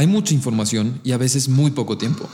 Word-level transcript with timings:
Hay 0.00 0.06
mucha 0.06 0.32
información 0.32 0.98
y 1.04 1.12
a 1.12 1.18
veces 1.18 1.50
muy 1.50 1.72
poco 1.72 1.98
tiempo. 1.98 2.26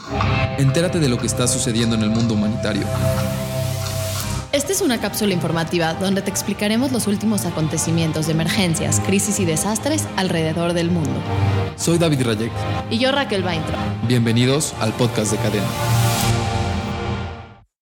Entérate 0.57 0.99
de 0.99 1.09
lo 1.09 1.17
que 1.17 1.27
está 1.27 1.47
sucediendo 1.47 1.97
en 1.97 2.01
el 2.03 2.09
mundo 2.09 2.35
humanitario. 2.35 2.83
Esta 4.53 4.71
es 4.71 4.81
una 4.81 5.01
cápsula 5.01 5.33
informativa 5.33 5.93
donde 5.95 6.21
te 6.21 6.29
explicaremos 6.29 6.93
los 6.93 7.07
últimos 7.07 7.45
acontecimientos 7.45 8.27
de 8.27 8.31
emergencias, 8.31 9.01
crisis 9.01 9.41
y 9.41 9.45
desastres 9.45 10.07
alrededor 10.15 10.71
del 10.71 10.89
mundo. 10.91 11.21
Soy 11.75 11.97
David 11.97 12.21
Rayek. 12.21 12.51
Y 12.89 12.99
yo 12.99 13.11
Raquel 13.11 13.43
Baintro. 13.43 13.75
Bienvenidos 14.07 14.73
al 14.79 14.93
podcast 14.93 15.33
de 15.33 15.37
Cadena. 15.39 15.67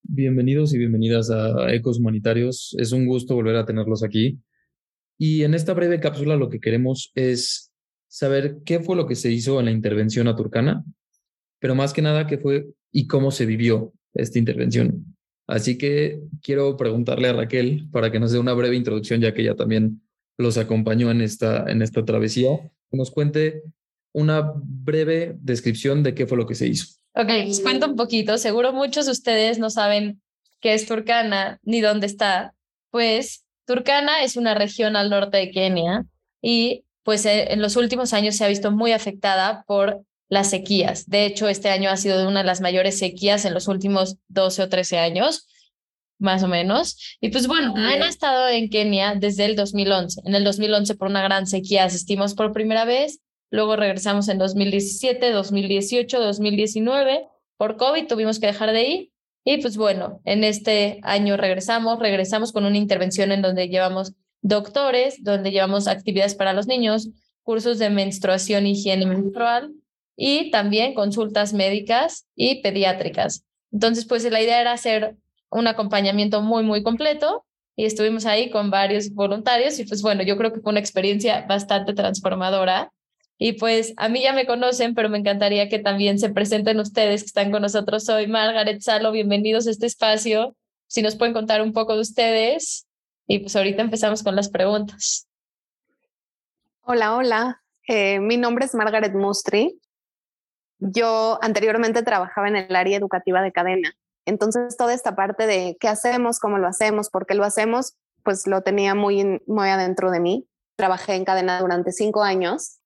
Bienvenidos 0.02 0.74
y 0.74 0.80
bienvenidas 0.80 1.30
a 1.30 1.72
Ecos 1.72 2.00
Humanitarios. 2.00 2.76
Es 2.80 2.92
un 2.92 3.06
gusto 3.06 3.36
volver 3.36 3.56
a 3.58 3.68
tenerlos 3.68 4.02
aquí. 4.02 4.40
Y 5.20 5.44
en 5.44 5.54
esta 5.54 5.76
breve 5.76 6.00
cápsula 6.00 6.38
lo 6.38 6.50
que 6.50 6.60
queremos 6.60 7.12
es 7.14 7.65
saber 8.16 8.60
qué 8.66 8.80
fue 8.80 8.96
lo 8.96 9.08
que 9.08 9.16
se 9.16 9.30
hizo 9.30 9.60
en 9.60 9.66
la 9.66 9.72
intervención 9.72 10.30
a 10.30 10.38
Turcana, 10.38 10.86
pero 11.60 11.76
más 11.76 11.92
que 11.92 12.02
nada 12.02 12.28
qué 12.28 12.38
fue 12.38 12.68
y 12.90 13.08
cómo 13.08 13.30
se 13.30 13.46
vivió 13.46 13.92
esta 14.14 14.40
intervención. 14.40 15.18
Así 15.48 15.78
que 15.78 16.22
quiero 16.42 16.78
preguntarle 16.78 17.28
a 17.28 17.34
Raquel 17.34 17.90
para 17.92 18.14
que 18.14 18.22
nos 18.22 18.32
dé 18.32 18.40
una 18.40 18.54
breve 18.54 18.78
introducción, 18.78 19.20
ya 19.20 19.34
que 19.34 19.42
ella 19.42 19.56
también 19.56 20.02
los 20.38 20.58
acompañó 20.58 21.12
en 21.12 21.20
esta, 21.20 21.70
en 21.70 21.82
esta 21.82 22.06
travesía, 22.06 22.58
que 22.90 22.98
nos 22.98 23.12
cuente 23.12 23.64
una 24.14 24.54
breve 24.56 25.36
descripción 25.42 26.02
de 26.02 26.16
qué 26.16 26.26
fue 26.26 26.38
lo 26.38 26.48
que 26.48 26.56
se 26.56 26.68
hizo. 26.68 26.96
Ok, 27.16 27.28
les 27.28 27.60
cuento 27.60 27.86
un 27.86 27.98
poquito. 27.98 28.38
Seguro 28.38 28.72
muchos 28.72 29.08
de 29.08 29.12
ustedes 29.12 29.60
no 29.60 29.70
saben 29.70 30.22
qué 30.62 30.74
es 30.74 30.86
Turkana 30.86 31.60
ni 31.64 31.82
dónde 31.82 32.08
está. 32.08 32.56
Pues 32.92 33.44
Turkana 33.66 34.24
es 34.24 34.38
una 34.38 34.54
región 34.54 34.96
al 34.96 35.10
norte 35.10 35.36
de 35.36 35.52
Kenia 35.52 36.06
y 36.42 36.86
pues 37.06 37.24
eh, 37.28 37.54
en 37.54 37.62
los 37.62 37.78
últimos 37.78 38.14
años 38.14 38.36
se 38.36 38.44
ha 38.44 38.50
visto 38.50 38.72
muy 38.72 38.92
afectada 38.92 39.64
por 39.68 40.04
las 40.28 40.50
sequías. 40.50 41.08
De 41.08 41.26
hecho, 41.26 41.48
este 41.48 41.70
año 41.70 41.92
ha 41.92 41.98
sido 41.98 42.28
una 42.28 42.40
de 42.40 42.48
las 42.48 42.62
mayores 42.62 42.98
sequías 42.98 43.46
en 43.46 43.54
los 43.54 43.68
últimos 43.68 44.18
12 44.30 44.64
o 44.64 44.70
13 44.70 44.98
años, 44.98 45.48
más 46.18 46.42
o 46.42 46.48
menos. 46.48 46.98
Y 47.22 47.30
pues 47.30 47.46
bueno, 47.46 47.76
han 47.78 48.02
estado 48.02 48.48
en 48.50 48.72
Kenia 48.72 49.14
desde 49.14 49.46
el 49.46 49.56
2011. 49.56 50.22
En 50.26 50.34
el 50.34 50.44
2011 50.44 50.96
por 50.96 51.08
una 51.08 51.22
gran 51.22 51.46
sequía 51.46 51.84
asistimos 51.84 52.34
por 52.34 52.52
primera 52.52 52.86
vez, 52.86 53.20
luego 53.52 53.76
regresamos 53.76 54.28
en 54.28 54.40
2017, 54.40 55.32
2018, 55.32 56.20
2019. 56.20 57.28
Por 57.58 57.78
COVID 57.78 58.08
tuvimos 58.08 58.40
que 58.40 58.48
dejar 58.48 58.72
de 58.72 58.84
ir. 58.84 59.12
Y 59.44 59.62
pues 59.62 59.78
bueno, 59.78 60.22
en 60.26 60.44
este 60.44 61.00
año 61.04 61.38
regresamos, 61.38 62.00
regresamos 62.00 62.52
con 62.52 62.66
una 62.66 62.78
intervención 62.78 63.32
en 63.32 63.44
donde 63.44 63.70
llevamos 63.70 64.14
doctores, 64.46 65.24
donde 65.24 65.52
llevamos 65.52 65.88
actividades 65.88 66.36
para 66.36 66.54
los 66.54 66.68
niños, 66.68 67.10
cursos 67.42 67.80
de 67.80 67.90
menstruación, 67.90 68.68
higiene 68.68 69.08
menstrual 69.08 69.74
y 70.16 70.52
también 70.52 70.94
consultas 70.94 71.52
médicas 71.52 72.28
y 72.36 72.62
pediátricas. 72.62 73.44
Entonces, 73.72 74.06
pues 74.06 74.24
la 74.30 74.42
idea 74.42 74.62
era 74.62 74.72
hacer 74.72 75.16
un 75.50 75.66
acompañamiento 75.66 76.44
muy, 76.44 76.64
muy 76.64 76.84
completo 76.84 77.44
y 77.76 77.86
estuvimos 77.86 78.28
ahí 78.28 78.52
con 78.52 78.70
varios 78.70 79.12
voluntarios 79.16 79.80
y 79.80 79.86
pues 79.86 80.04
bueno, 80.04 80.22
yo 80.22 80.38
creo 80.38 80.54
que 80.54 80.62
fue 80.62 80.72
una 80.72 80.80
experiencia 80.80 81.46
bastante 81.48 81.94
transformadora. 81.94 82.92
Y 83.40 83.54
pues 83.54 83.94
a 83.98 84.10
mí 84.10 84.22
ya 84.22 84.32
me 84.32 84.46
conocen, 84.46 84.94
pero 84.94 85.10
me 85.10 85.18
encantaría 85.18 85.70
que 85.70 85.80
también 85.80 86.20
se 86.20 86.30
presenten 86.30 86.80
ustedes 86.80 87.24
que 87.24 87.28
están 87.28 87.52
con 87.52 87.64
nosotros 87.64 88.08
hoy. 88.10 88.28
Margaret 88.28 88.80
Salo, 88.82 89.12
bienvenidos 89.12 89.66
a 89.66 89.72
este 89.72 89.88
espacio. 89.88 90.56
Si 90.88 91.02
nos 91.02 91.16
pueden 91.16 91.34
contar 91.34 91.64
un 91.64 91.74
poco 91.74 91.96
de 91.96 92.02
ustedes 92.02 92.86
y 93.28 93.40
pues 93.40 93.56
ahorita 93.56 93.82
empezamos 93.82 94.24
con 94.24 94.36
las 94.36 94.50
preguntas. 94.50 95.28
Hola, 96.82 97.16
hola. 97.16 97.64
Eh, 97.88 98.20
mi 98.20 98.38
nombre 98.38 98.66
es 98.66 98.76
Margaret 98.76 99.14
Mustri. 99.14 99.80
Yo 100.80 101.40
anteriormente 101.42 102.04
trabajaba 102.04 102.48
en 102.48 102.56
el 102.56 102.76
área 102.76 102.98
educativa 102.98 103.42
de 103.42 103.52
cadena. 103.52 103.94
Entonces, 104.26 104.76
toda 104.78 104.94
esta 104.94 105.16
parte 105.16 105.48
de 105.48 105.78
qué 105.80 105.88
hacemos, 105.88 106.40
cómo 106.40 106.58
lo 106.58 106.68
hacemos, 106.68 107.10
por 107.10 107.26
qué 107.26 107.36
lo 107.36 107.44
hacemos, 107.44 107.96
pues 108.24 108.48
lo 108.48 108.62
tenía 108.62 108.96
muy, 108.96 109.42
muy 109.48 109.70
adentro 109.70 110.12
de 110.12 110.20
mí. 110.20 110.48
Trabajé 110.76 111.16
en 111.16 111.26
cadena 111.26 111.60
durante 111.60 111.92
cinco 111.92 112.24
años, 112.24 112.80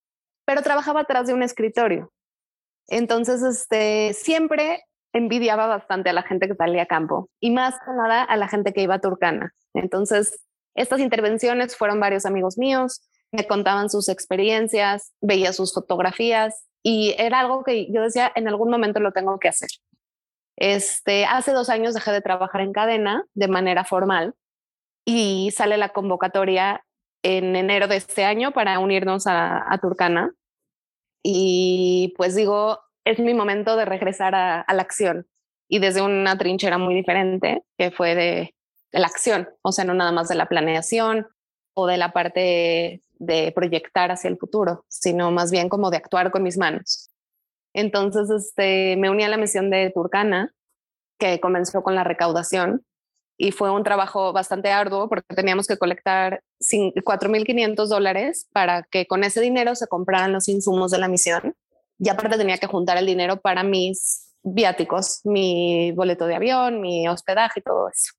pero 0.45 0.61
trabajaba 0.61 1.01
atrás 1.01 1.27
de 1.27 1.33
un 1.33 1.43
escritorio. 1.43 2.11
Entonces, 2.87 3.41
este, 3.41 4.13
siempre 4.13 4.83
envidiaba 5.13 5.67
bastante 5.67 6.09
a 6.09 6.13
la 6.13 6.23
gente 6.23 6.47
que 6.47 6.55
salía 6.55 6.83
a 6.83 6.85
campo 6.85 7.29
y 7.39 7.51
más 7.51 7.75
que 7.85 7.91
nada 7.91 8.23
a 8.23 8.37
la 8.37 8.47
gente 8.47 8.73
que 8.73 8.81
iba 8.81 8.95
a 8.95 9.01
Turcana. 9.01 9.53
Entonces, 9.73 10.43
estas 10.75 10.99
intervenciones 10.99 11.75
fueron 11.75 11.99
varios 11.99 12.25
amigos 12.25 12.57
míos, 12.57 13.01
me 13.31 13.47
contaban 13.47 13.89
sus 13.89 14.09
experiencias, 14.09 15.13
veía 15.21 15.53
sus 15.53 15.73
fotografías 15.73 16.65
y 16.83 17.15
era 17.17 17.39
algo 17.39 17.63
que 17.63 17.91
yo 17.91 18.01
decía, 18.01 18.31
en 18.35 18.47
algún 18.47 18.69
momento 18.69 18.99
lo 18.99 19.11
tengo 19.11 19.39
que 19.39 19.49
hacer. 19.49 19.69
Este, 20.57 21.25
hace 21.25 21.53
dos 21.53 21.69
años 21.69 21.93
dejé 21.93 22.11
de 22.11 22.21
trabajar 22.21 22.61
en 22.61 22.73
cadena 22.73 23.23
de 23.33 23.47
manera 23.47 23.83
formal 23.85 24.35
y 25.05 25.51
sale 25.51 25.77
la 25.77 25.89
convocatoria 25.89 26.83
en 27.23 27.55
enero 27.55 27.87
de 27.87 27.97
este 27.97 28.25
año 28.25 28.51
para 28.51 28.79
unirnos 28.79 29.27
a, 29.27 29.71
a 29.71 29.77
Turcana. 29.79 30.33
Y 31.23 32.13
pues 32.17 32.35
digo, 32.35 32.79
es 33.05 33.19
mi 33.19 33.33
momento 33.33 33.75
de 33.75 33.85
regresar 33.85 34.35
a, 34.35 34.65
la 34.67 34.81
acción 34.81 35.27
y 35.67 35.79
desde 35.79 36.01
una 36.01 36.37
trinchera 36.37 36.77
muy 36.77 36.93
diferente 36.93 37.63
que 37.77 37.91
fue 37.91 38.15
de, 38.15 38.55
la 38.91 39.07
acción, 39.07 39.49
o 39.61 39.71
sea, 39.71 39.85
no 39.85 39.93
nada 39.93 40.11
más 40.11 40.29
de 40.29 40.35
la 40.35 40.47
planeación 40.47 41.27
o 41.75 41.85
de 41.85 41.97
la 41.97 42.11
parte 42.11 43.01
de 43.19 43.51
proyectar 43.53 44.11
hacia 44.11 44.29
el 44.29 44.37
futuro, 44.37 44.85
sino 44.87 45.31
más 45.31 45.51
bien 45.51 45.69
como 45.69 45.91
de 45.91 45.97
actuar 45.97 46.31
con 46.31 46.43
mis 46.43 46.57
manos. 46.57 47.11
Entonces, 47.73 48.29
este, 48.29 48.95
me 48.97 49.09
uní 49.09 49.23
a 49.23 49.29
la 49.29 49.37
misión 49.37 49.69
de 49.69 49.91
Turcana, 49.93 50.53
que 51.19 51.39
comenzó 51.39 51.83
con 51.83 51.95
la 51.95 52.03
recaudación 52.03 52.83
y 53.37 53.51
fue 53.51 53.71
un 53.71 53.83
trabajo 53.83 54.33
bastante 54.33 54.71
arduo 54.71 55.07
porque 55.07 55.35
teníamos 55.35 55.67
que 55.67 55.77
colectar 55.77 56.41
4.500 56.59 57.87
dólares 57.87 58.47
para 58.51 58.83
que 58.83 59.05
con 59.05 59.23
ese 59.23 59.39
dinero 59.39 59.75
se 59.75 59.87
compraran 59.87 60.33
los 60.33 60.47
insumos 60.49 60.91
de 60.91 60.97
la 60.97 61.07
misión 61.07 61.55
y 61.99 62.09
aparte 62.09 62.37
tenía 62.37 62.57
que 62.57 62.67
juntar 62.67 62.97
el 62.97 63.05
dinero 63.05 63.41
para 63.41 63.63
mis 63.63 64.33
viáticos, 64.41 65.19
mi 65.25 65.91
boleto 65.91 66.25
de 66.25 66.35
avión, 66.35 66.79
mi 66.81 67.07
hospedaje 67.07 67.59
y 67.59 67.63
todo 67.63 67.89
eso. 67.89 68.13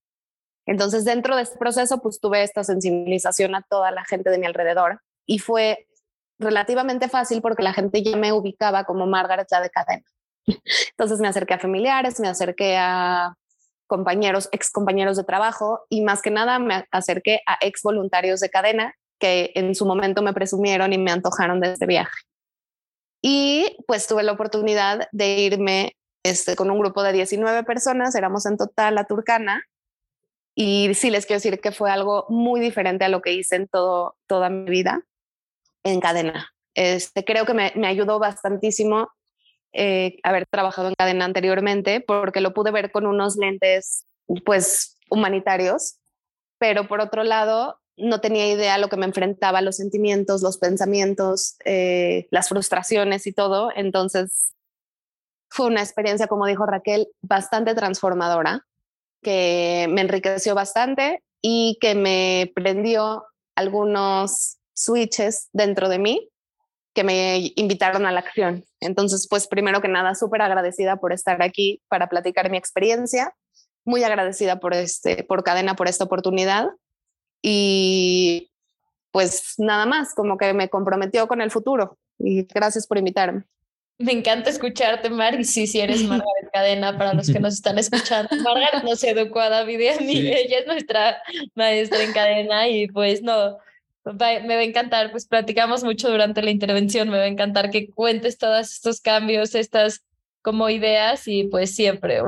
Entonces, 0.66 1.04
dentro 1.04 1.34
de 1.34 1.42
este 1.42 1.58
proceso, 1.58 2.00
pues 2.02 2.20
tuve 2.20 2.42
esta 2.42 2.62
sensibilización 2.62 3.54
a 3.54 3.62
toda 3.62 3.90
la 3.90 4.04
gente 4.04 4.30
de 4.30 4.38
mi 4.38 4.46
alrededor 4.46 5.00
y 5.26 5.38
fue 5.38 5.86
relativamente 6.38 7.08
fácil 7.08 7.40
porque 7.42 7.62
la 7.62 7.72
gente 7.72 8.02
ya 8.02 8.16
me 8.16 8.32
ubicaba 8.32 8.84
como 8.84 9.06
Margaret 9.06 9.48
la 9.50 9.60
de 9.60 9.70
cadena. 9.70 10.04
Entonces 10.90 11.18
me 11.18 11.28
acerqué 11.28 11.54
a 11.54 11.58
familiares, 11.58 12.20
me 12.20 12.28
acerqué 12.28 12.76
a 12.76 13.34
compañeros, 13.86 14.48
ex 14.52 14.70
compañeros 14.70 15.16
de 15.16 15.24
trabajo 15.24 15.84
y 15.88 16.02
más 16.02 16.22
que 16.22 16.30
nada 16.30 16.58
me 16.58 16.84
acerqué 16.92 17.40
a 17.46 17.58
ex 17.60 17.82
voluntarios 17.82 18.40
de 18.40 18.50
cadena 18.50 18.94
que 19.18 19.52
en 19.54 19.74
su 19.74 19.84
momento 19.84 20.22
me 20.22 20.32
presumieron 20.32 20.92
y 20.92 20.98
me 20.98 21.10
antojaron 21.10 21.60
de 21.60 21.72
este 21.72 21.86
viaje. 21.86 22.16
Y 23.22 23.76
pues 23.86 24.06
tuve 24.06 24.22
la 24.22 24.32
oportunidad 24.32 25.08
de 25.12 25.38
irme 25.38 25.96
este, 26.22 26.56
con 26.56 26.70
un 26.70 26.78
grupo 26.78 27.02
de 27.02 27.12
19 27.12 27.64
personas, 27.64 28.14
éramos 28.14 28.46
en 28.46 28.56
total 28.56 28.98
a 28.98 29.04
Turcana. 29.04 29.64
Y 30.54 30.94
sí 30.94 31.10
les 31.10 31.26
quiero 31.26 31.38
decir 31.38 31.60
que 31.60 31.72
fue 31.72 31.90
algo 31.90 32.26
muy 32.28 32.60
diferente 32.60 33.04
a 33.04 33.08
lo 33.08 33.22
que 33.22 33.32
hice 33.32 33.56
en 33.56 33.68
todo, 33.68 34.16
toda 34.26 34.50
mi 34.50 34.70
vida 34.70 35.02
en 35.84 36.00
cadena. 36.00 36.50
Este, 36.74 37.24
creo 37.24 37.46
que 37.46 37.54
me, 37.54 37.72
me 37.76 37.86
ayudó 37.86 38.18
bastantísimo 38.18 39.08
eh, 39.72 40.18
haber 40.24 40.46
trabajado 40.46 40.88
en 40.88 40.94
cadena 40.98 41.24
anteriormente 41.24 42.00
porque 42.00 42.40
lo 42.40 42.52
pude 42.52 42.72
ver 42.72 42.90
con 42.90 43.06
unos 43.06 43.36
lentes 43.36 44.04
pues 44.44 44.98
humanitarios, 45.08 45.98
pero 46.58 46.88
por 46.88 47.00
otro 47.00 47.22
lado 47.22 47.79
no 48.00 48.20
tenía 48.20 48.50
idea 48.50 48.78
lo 48.78 48.88
que 48.88 48.96
me 48.96 49.06
enfrentaba, 49.06 49.60
los 49.60 49.76
sentimientos, 49.76 50.42
los 50.42 50.58
pensamientos, 50.58 51.56
eh, 51.64 52.26
las 52.30 52.48
frustraciones 52.48 53.26
y 53.26 53.32
todo. 53.32 53.70
Entonces, 53.74 54.54
fue 55.48 55.66
una 55.66 55.80
experiencia, 55.80 56.26
como 56.26 56.46
dijo 56.46 56.66
Raquel, 56.66 57.08
bastante 57.22 57.74
transformadora, 57.74 58.66
que 59.22 59.86
me 59.90 60.00
enriqueció 60.00 60.54
bastante 60.54 61.22
y 61.42 61.78
que 61.80 61.94
me 61.94 62.52
prendió 62.54 63.26
algunos 63.54 64.58
switches 64.72 65.48
dentro 65.52 65.88
de 65.88 65.98
mí 65.98 66.30
que 66.94 67.04
me 67.04 67.52
invitaron 67.56 68.06
a 68.06 68.12
la 68.12 68.20
acción. 68.20 68.64
Entonces, 68.80 69.26
pues 69.28 69.46
primero 69.46 69.80
que 69.80 69.88
nada, 69.88 70.14
súper 70.14 70.42
agradecida 70.42 70.96
por 70.96 71.12
estar 71.12 71.42
aquí 71.42 71.82
para 71.88 72.08
platicar 72.08 72.50
mi 72.50 72.56
experiencia, 72.56 73.34
muy 73.84 74.02
agradecida 74.02 74.58
por, 74.58 74.74
este, 74.74 75.22
por 75.24 75.44
Cadena, 75.44 75.76
por 75.76 75.88
esta 75.88 76.04
oportunidad 76.04 76.68
y 77.42 78.50
pues 79.10 79.54
nada 79.58 79.86
más, 79.86 80.14
como 80.14 80.36
que 80.36 80.52
me 80.54 80.68
comprometió 80.68 81.26
con 81.26 81.40
el 81.40 81.50
futuro 81.50 81.98
y 82.18 82.44
gracias 82.44 82.86
por 82.86 82.98
invitarme. 82.98 83.44
Me 83.98 84.12
encanta 84.12 84.48
escucharte, 84.48 85.10
Mar, 85.10 85.38
y 85.38 85.44
sí, 85.44 85.66
sí 85.66 85.78
eres 85.78 86.02
Margaret 86.04 86.50
Cadena 86.54 86.96
para 86.96 87.12
los 87.12 87.30
que 87.30 87.38
nos 87.38 87.54
están 87.54 87.78
escuchando. 87.78 88.34
Margaret 88.36 88.82
nos 88.82 89.04
educó 89.04 89.40
a 89.40 89.50
David 89.50 89.78
y 89.78 89.88
a 89.88 89.96
mí, 89.98 90.16
ella 90.16 90.60
es 90.60 90.66
nuestra 90.66 91.22
maestra 91.54 92.02
en 92.02 92.12
cadena 92.12 92.66
y 92.66 92.88
pues 92.88 93.22
no, 93.22 93.58
me 94.04 94.14
va 94.14 94.60
a 94.60 94.62
encantar, 94.62 95.10
pues 95.10 95.26
platicamos 95.26 95.84
mucho 95.84 96.10
durante 96.10 96.42
la 96.42 96.50
intervención, 96.50 97.10
me 97.10 97.18
va 97.18 97.24
a 97.24 97.28
encantar 97.28 97.70
que 97.70 97.90
cuentes 97.90 98.38
todos 98.38 98.72
estos 98.72 99.02
cambios, 99.02 99.54
estas 99.54 100.02
como 100.42 100.70
ideas 100.70 101.26
y 101.28 101.44
pues 101.44 101.74
siempre 101.74 102.20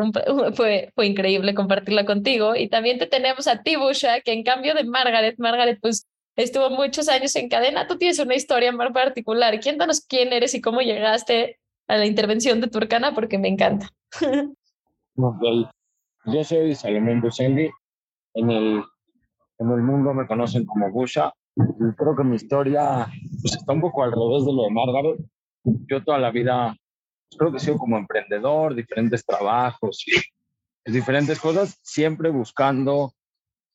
fue, 0.54 0.90
fue 0.94 1.06
increíble 1.06 1.54
compartirla 1.54 2.04
contigo. 2.04 2.54
Y 2.54 2.68
también 2.68 2.98
te 2.98 3.06
tenemos 3.06 3.46
a 3.46 3.62
ti, 3.62 3.76
Busha, 3.76 4.20
que 4.20 4.32
en 4.32 4.42
cambio 4.42 4.74
de 4.74 4.84
Margaret, 4.84 5.36
Margaret 5.38 5.78
pues 5.80 6.06
estuvo 6.36 6.70
muchos 6.70 7.08
años 7.08 7.34
en 7.36 7.48
cadena, 7.48 7.86
tú 7.86 7.96
tienes 7.98 8.18
una 8.18 8.34
historia 8.34 8.72
más 8.72 8.92
particular. 8.92 9.58
Cuéntanos 9.60 10.04
quién 10.06 10.32
eres 10.32 10.54
y 10.54 10.60
cómo 10.60 10.80
llegaste 10.80 11.58
a 11.88 11.96
la 11.96 12.06
intervención 12.06 12.60
de 12.60 12.68
Turcana 12.68 13.14
porque 13.14 13.38
me 13.38 13.48
encanta. 13.48 13.88
Yo 16.24 16.44
soy 16.44 16.74
Salomón 16.74 17.20
Busendi, 17.20 17.68
en 18.34 18.50
el, 18.50 18.82
en 19.58 19.70
el 19.70 19.82
mundo 19.82 20.14
me 20.14 20.26
conocen 20.26 20.64
como 20.66 20.90
Busha. 20.90 21.32
Y 21.54 21.94
creo 21.96 22.16
que 22.16 22.24
mi 22.24 22.36
historia 22.36 23.06
pues, 23.42 23.56
está 23.56 23.72
un 23.72 23.80
poco 23.80 24.04
al 24.04 24.12
revés 24.12 24.46
de 24.46 24.52
lo 24.52 24.62
de 24.62 24.70
Margaret. 24.70 25.20
Yo 25.64 26.02
toda 26.02 26.18
la 26.18 26.30
vida 26.30 26.76
creo 27.38 27.50
que 27.50 27.58
he 27.58 27.60
sido 27.60 27.78
como 27.78 27.98
emprendedor, 27.98 28.74
diferentes 28.74 29.24
trabajos 29.24 30.04
diferentes 30.84 31.38
cosas, 31.38 31.78
siempre 31.82 32.30
buscando 32.30 33.12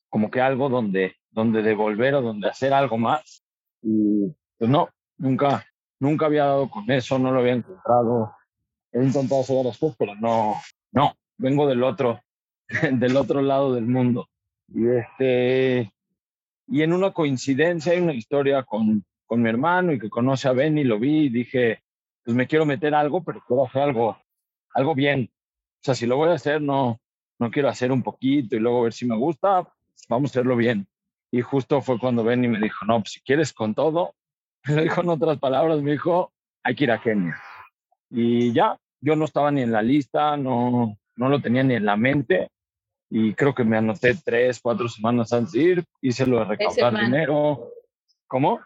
como 0.10 0.30
que 0.30 0.42
algo 0.42 0.70
donde, 0.70 1.16
donde 1.32 1.62
devolver 1.62 2.16
o 2.16 2.22
donde 2.22 2.50
hacer 2.50 2.74
algo 2.74 2.98
más. 2.98 3.44
Y 3.82 4.34
pues 4.58 4.70
no, 4.70 4.90
nunca, 5.18 5.66
nunca 6.00 6.26
había 6.26 6.46
dado 6.46 6.70
con 6.70 6.90
eso, 6.92 7.20
no 7.20 7.32
lo 7.32 7.40
había 7.40 7.54
encontrado. 7.54 8.34
He 8.92 9.04
intentado 9.04 9.42
hacer 9.42 9.66
las 9.66 9.78
cosas, 9.78 9.96
pero 9.98 10.16
no, 10.16 10.56
no, 10.92 11.14
vengo 11.38 11.68
del 11.68 11.84
otro, 11.84 12.22
del 12.92 13.16
otro 13.16 13.42
lado 13.42 13.74
del 13.74 13.86
mundo. 13.86 14.28
Y 14.70 14.88
este, 14.88 15.92
y 16.68 16.82
en 16.82 16.94
una 16.94 17.12
coincidencia 17.12 17.94
hay 17.94 18.00
una 18.00 18.14
historia 18.14 18.64
con, 18.64 19.06
con 19.26 19.42
mi 19.42 19.50
hermano 19.50 19.94
y 19.94 20.00
que 20.00 20.10
conoce 20.10 20.48
a 20.48 20.54
Benny, 20.54 20.84
lo 20.84 21.00
vi 21.00 21.26
y 21.26 21.30
dije, 21.30 21.84
pues 22.28 22.36
me 22.36 22.46
quiero 22.46 22.66
meter 22.66 22.94
algo, 22.94 23.24
pero 23.24 23.42
quiero 23.48 23.66
hacer 23.66 23.84
algo, 23.84 24.18
algo 24.74 24.94
bien. 24.94 25.32
O 25.32 25.80
sea, 25.82 25.96
si 25.96 26.06
lo 26.06 26.18
voy 26.18 26.28
a 26.28 26.34
hacer, 26.34 26.62
no, 26.62 27.00
no 27.40 27.50
quiero 27.50 27.70
hacer 27.70 27.90
un 27.90 28.04
poquito 28.04 28.58
y 28.58 28.60
luego 28.60 28.82
ver 28.82 28.92
si 28.92 29.06
me 29.06 29.16
gusta, 29.16 29.66
vamos 30.10 30.32
a 30.32 30.34
hacerlo 30.34 30.58
bien. 30.58 30.90
Y 31.32 31.40
justo 31.40 31.82
fue 31.82 31.98
cuando 31.98 32.26
Benny 32.26 32.50
me 32.50 32.60
dijo, 32.60 32.84
no, 32.86 33.00
pues 33.00 33.14
si 33.14 33.22
quieres 33.22 33.54
con 33.54 33.74
todo, 33.74 34.14
me 34.66 34.74
lo 34.76 34.82
dijo 34.82 35.00
en 35.00 35.08
otras 35.08 35.40
palabras, 35.40 35.82
me 35.82 35.94
dijo, 35.94 36.34
hay 36.64 36.76
que 36.76 36.84
ir 36.84 36.92
a 36.92 37.02
Kenia. 37.02 37.42
Y 38.10 38.52
ya, 38.52 38.78
yo 39.00 39.16
no 39.16 39.24
estaba 39.24 39.50
ni 39.50 39.62
en 39.62 39.72
la 39.72 39.82
lista, 39.82 40.36
no, 40.36 40.98
no 41.16 41.30
lo 41.30 41.42
tenía 41.42 41.64
ni 41.64 41.76
en 41.76 41.86
la 41.86 41.96
mente. 41.96 42.50
Y 43.10 43.36
creo 43.36 43.56
que 43.56 43.64
me 43.64 43.78
anoté 43.78 44.16
tres, 44.16 44.60
cuatro 44.62 44.90
semanas 44.90 45.32
antes 45.32 45.54
de 45.54 45.62
ir, 45.62 45.86
hice 46.02 46.26
lo 46.26 46.40
de 46.40 46.44
recaudar 46.44 47.06
dinero. 47.06 47.70
¿Cómo? 48.28 48.60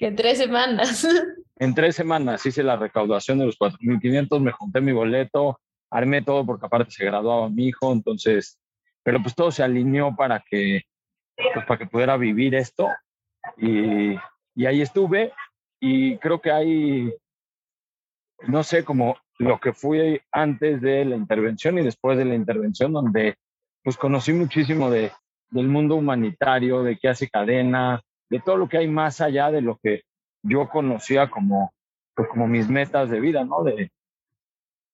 Que 0.00 0.10
tres 0.10 0.38
semanas. 0.38 1.06
En 1.56 1.74
tres 1.74 1.94
semanas 1.94 2.44
hice 2.46 2.62
la 2.62 2.76
recaudación 2.76 3.38
de 3.38 3.46
los 3.46 3.58
4.500, 3.58 4.40
me 4.40 4.52
junté 4.52 4.80
mi 4.80 4.92
boleto, 4.92 5.60
armé 5.90 6.22
todo 6.22 6.44
porque 6.44 6.66
aparte 6.66 6.90
se 6.90 7.04
graduaba 7.04 7.48
mi 7.48 7.68
hijo, 7.68 7.92
entonces, 7.92 8.58
pero 9.02 9.22
pues 9.22 9.34
todo 9.34 9.50
se 9.52 9.62
alineó 9.62 10.16
para 10.16 10.40
que, 10.40 10.82
pues 11.36 11.64
para 11.66 11.78
que 11.78 11.86
pudiera 11.86 12.16
vivir 12.16 12.54
esto. 12.54 12.88
Y, 13.56 14.14
y 14.56 14.66
ahí 14.66 14.82
estuve 14.82 15.32
y 15.80 16.18
creo 16.18 16.40
que 16.40 16.50
hay, 16.50 17.14
no 18.48 18.62
sé, 18.64 18.84
como 18.84 19.16
lo 19.38 19.58
que 19.60 19.72
fui 19.72 20.20
antes 20.32 20.80
de 20.80 21.04
la 21.04 21.16
intervención 21.16 21.78
y 21.78 21.82
después 21.82 22.18
de 22.18 22.24
la 22.24 22.34
intervención, 22.34 22.92
donde 22.92 23.36
pues 23.82 23.96
conocí 23.96 24.32
muchísimo 24.32 24.90
de, 24.90 25.12
del 25.50 25.68
mundo 25.68 25.96
humanitario, 25.96 26.82
de 26.82 26.96
qué 26.96 27.08
hace 27.08 27.28
cadena, 27.28 28.00
de 28.30 28.40
todo 28.40 28.56
lo 28.56 28.68
que 28.68 28.78
hay 28.78 28.88
más 28.88 29.20
allá 29.20 29.50
de 29.50 29.60
lo 29.60 29.78
que 29.82 30.02
yo 30.44 30.68
conocía 30.68 31.30
como, 31.30 31.72
pues 32.14 32.28
como 32.28 32.46
mis 32.46 32.68
metas 32.68 33.10
de 33.10 33.18
vida, 33.18 33.44
¿no? 33.44 33.64
De 33.64 33.90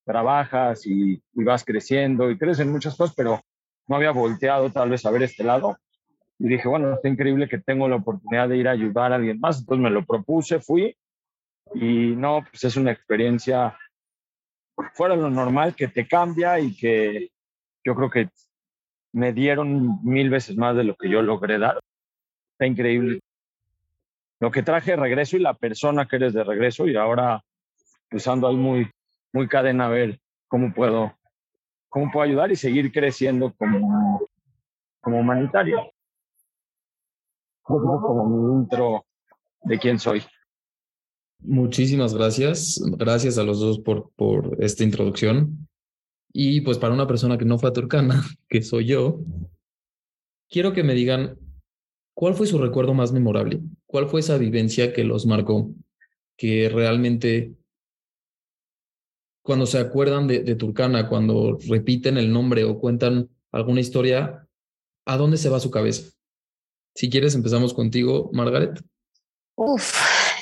trabajas 0.07 0.87
y, 0.87 1.23
vas 1.35 1.65
creciendo 1.65 2.31
y 2.31 2.39
creces 2.39 2.61
en 2.61 2.73
muchas 2.73 2.97
cosas, 2.97 3.15
pero 3.15 3.41
no 3.87 3.97
había 3.97 4.13
volteado 4.13 4.71
tal 4.71 4.91
vez 4.91 5.05
a 5.05 5.11
ver 5.11 5.25
este 5.25 5.45
lado. 5.45 5.77
Y 6.39 6.49
dije, 6.49 6.69
bueno, 6.69 6.95
está 6.95 7.09
increíble 7.09 7.49
que 7.49 7.59
tengo 7.59 7.89
la 7.89 7.97
oportunidad 7.97 8.49
de 8.49 8.57
ir 8.57 8.69
a 8.69 8.73
ayudar 8.73 9.13
a 9.13 9.17
alguien 9.17 9.41
más. 9.41 9.61
Entonces 9.61 9.83
me 9.83 9.91
lo 9.91 10.05
propuse, 10.07 10.61
fui 10.61 10.97
y 11.75 12.15
no, 12.17 12.45
pues 12.51 12.65
es 12.65 12.77
una 12.77 12.93
experiencia 12.93 13.77
fuera 14.95 15.15
lo 15.17 15.29
normal 15.29 15.75
que 15.75 15.89
te 15.89 16.09
cambia 16.09 16.59
y 16.59 16.75
que 16.75 17.31
yo 17.85 17.95
creo 17.95 18.11
que 18.11 18.29
me 19.13 19.33
dieron 19.33 20.03
mil 20.03 20.31
veces 20.31 20.57
más 20.57 20.77
de 20.77 20.85
lo 20.85 20.95
que 20.97 21.11
yo 21.11 21.21
logré 21.21 21.59
dar. 21.59 21.81
Está 22.53 22.67
increíble 22.67 23.21
lo 24.41 24.51
que 24.51 24.63
traje 24.63 24.93
de 24.93 24.97
regreso 24.97 25.37
y 25.37 25.41
la 25.41 25.55
persona 25.55 26.09
que 26.09 26.17
eres 26.17 26.33
de 26.33 26.43
regreso 26.43 26.87
y 26.87 26.97
ahora 26.97 27.45
usando 28.11 28.49
pues, 28.49 28.57
ahí 28.57 28.63
muy, 28.63 28.91
muy 29.33 29.47
cadena 29.47 29.87
a 29.87 29.91
ver 29.91 30.21
cómo 30.49 30.73
puedo, 30.73 31.15
cómo 31.89 32.11
puedo 32.11 32.25
ayudar 32.25 32.51
y 32.51 32.57
seguir 32.57 32.91
creciendo 32.91 33.55
como, 33.57 34.29
como 35.01 35.21
humanitario. 35.21 35.93
como 37.63 38.29
mi 38.29 38.63
intro 38.63 39.05
de 39.63 39.79
quién 39.79 39.99
soy. 39.99 40.23
Muchísimas 41.41 42.15
gracias. 42.15 42.83
Gracias 42.97 43.39
a 43.39 43.45
los 43.45 43.61
dos 43.61 43.79
por, 43.79 44.11
por 44.17 44.57
esta 44.59 44.85
introducción. 44.85 45.69
Y 46.33 46.63
pues 46.63 46.79
para 46.79 46.95
una 46.95 47.07
persona 47.07 47.37
que 47.37 47.45
no 47.45 47.59
fue 47.59 47.71
a 47.71 47.73
Turcana, 47.73 48.23
que 48.49 48.63
soy 48.63 48.87
yo, 48.87 49.21
quiero 50.49 50.73
que 50.73 50.83
me 50.83 50.95
digan 50.95 51.37
¿Cuál 52.21 52.35
fue 52.35 52.47
su 52.47 52.59
recuerdo 52.59 52.93
más 52.93 53.13
memorable? 53.13 53.61
¿Cuál 53.91 54.09
fue 54.09 54.21
esa 54.21 54.39
vivencia 54.39 54.93
que 54.93 55.03
los 55.03 55.27
marcó? 55.27 55.69
Que 56.37 56.69
realmente, 56.69 57.57
cuando 59.43 59.67
se 59.67 59.79
acuerdan 59.79 60.29
de, 60.29 60.55
Turcana, 60.55 61.09
cuando 61.09 61.59
repiten 61.69 62.17
el 62.17 62.33
nombre 62.33 62.63
o 62.63 62.79
cuentan 62.79 63.29
alguna 63.51 63.81
historia, 63.81 64.47
¿a 65.07 65.17
dónde 65.17 65.39
se 65.39 65.49
va 65.49 65.59
su 65.59 65.73
cabeza? 65.73 66.13
Si 66.95 67.11
quieres, 67.11 67.35
empezamos 67.35 67.75
contigo, 67.75 68.31
Margaret. 68.33 68.81
Uf, 69.57 69.93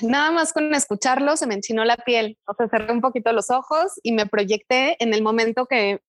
nada 0.03 0.31
más 0.31 0.53
con 0.53 0.75
escucharlo 0.75 1.35
se 1.39 1.47
me 1.47 1.55
enchinó 1.55 1.87
la 1.87 1.97
piel. 1.97 2.37
O 2.47 2.53
sea, 2.53 2.69
cerré 2.69 2.93
un 2.93 3.01
poquito 3.01 3.33
los 3.33 3.51
ojos 3.51 3.93
y 4.03 4.13
me 4.13 4.27
proyecté 4.27 5.03
en 5.03 5.15
el 5.15 5.23
momento 5.23 5.65
que 5.65 6.03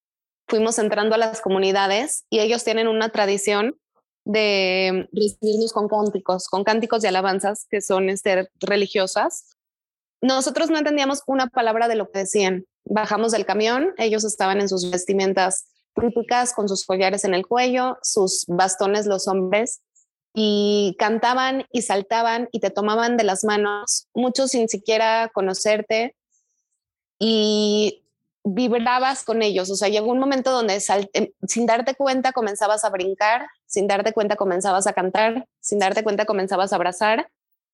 fuimos 0.45 0.77
entrando 0.77 1.15
a 1.15 1.19
las 1.19 1.39
comunidades 1.39 2.25
y 2.29 2.39
ellos 2.39 2.65
tienen 2.65 2.89
una 2.89 3.09
tradición 3.09 3.77
de 4.25 5.09
recibirnos 5.11 5.73
con 5.73 5.87
cánticos, 5.87 6.47
con 6.47 6.63
cánticos 6.63 7.01
de 7.01 7.07
alabanzas 7.07 7.65
que 7.69 7.81
son 7.81 8.09
este, 8.09 8.49
religiosas. 8.59 9.57
Nosotros 10.21 10.69
no 10.69 10.77
entendíamos 10.77 11.23
una 11.27 11.47
palabra 11.47 11.87
de 11.87 11.95
lo 11.95 12.11
que 12.11 12.19
decían. 12.19 12.65
Bajamos 12.85 13.31
del 13.31 13.45
camión, 13.45 13.93
ellos 13.97 14.23
estaban 14.23 14.59
en 14.59 14.69
sus 14.69 14.89
vestimentas 14.91 15.67
típicas, 15.99 16.53
con 16.53 16.67
sus 16.69 16.85
collares 16.85 17.23
en 17.23 17.33
el 17.33 17.45
cuello, 17.45 17.97
sus 18.01 18.45
bastones 18.47 19.05
los 19.05 19.27
hombres, 19.27 19.81
y 20.33 20.95
cantaban 20.99 21.65
y 21.71 21.81
saltaban 21.81 22.47
y 22.51 22.59
te 22.59 22.69
tomaban 22.69 23.17
de 23.17 23.23
las 23.23 23.43
manos, 23.43 24.07
muchos 24.13 24.51
sin 24.51 24.69
siquiera 24.69 25.29
conocerte. 25.33 26.15
Y 27.19 28.05
vibrabas 28.43 29.23
con 29.23 29.41
ellos, 29.41 29.69
o 29.69 29.75
sea, 29.75 29.89
llegó 29.89 30.11
un 30.11 30.19
momento 30.19 30.51
donde 30.51 30.81
em, 31.13 31.27
sin 31.47 31.65
darte 31.65 31.95
cuenta 31.95 32.31
comenzabas 32.31 32.85
a 32.85 32.89
brincar, 32.89 33.47
sin 33.65 33.87
darte 33.87 34.13
cuenta 34.13 34.35
comenzabas 34.35 34.87
a 34.87 34.93
cantar, 34.93 35.47
sin 35.59 35.79
darte 35.79 36.03
cuenta 36.03 36.25
comenzabas 36.25 36.71
a 36.71 36.77
abrazar 36.77 37.29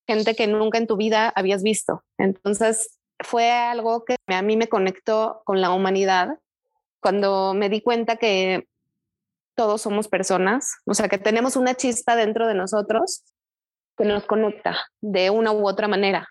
gente 0.07 0.35
que 0.35 0.47
nunca 0.47 0.77
en 0.77 0.87
tu 0.87 0.97
vida 0.97 1.31
habías 1.35 1.63
visto. 1.63 2.03
Entonces 2.17 2.99
fue 3.19 3.51
algo 3.51 4.05
que 4.05 4.17
a 4.27 4.41
mí 4.41 4.57
me 4.57 4.67
conectó 4.67 5.41
con 5.45 5.61
la 5.61 5.71
humanidad 5.71 6.39
cuando 6.99 7.53
me 7.53 7.69
di 7.69 7.81
cuenta 7.81 8.17
que 8.17 8.67
todos 9.55 9.81
somos 9.81 10.07
personas, 10.07 10.77
o 10.85 10.93
sea, 10.93 11.07
que 11.07 11.17
tenemos 11.17 11.55
una 11.55 11.75
chispa 11.75 12.15
dentro 12.15 12.47
de 12.47 12.55
nosotros 12.55 13.23
que 13.97 14.03
nos 14.03 14.25
conecta 14.25 14.75
de 15.01 15.29
una 15.29 15.51
u 15.53 15.67
otra 15.67 15.87
manera. 15.87 16.27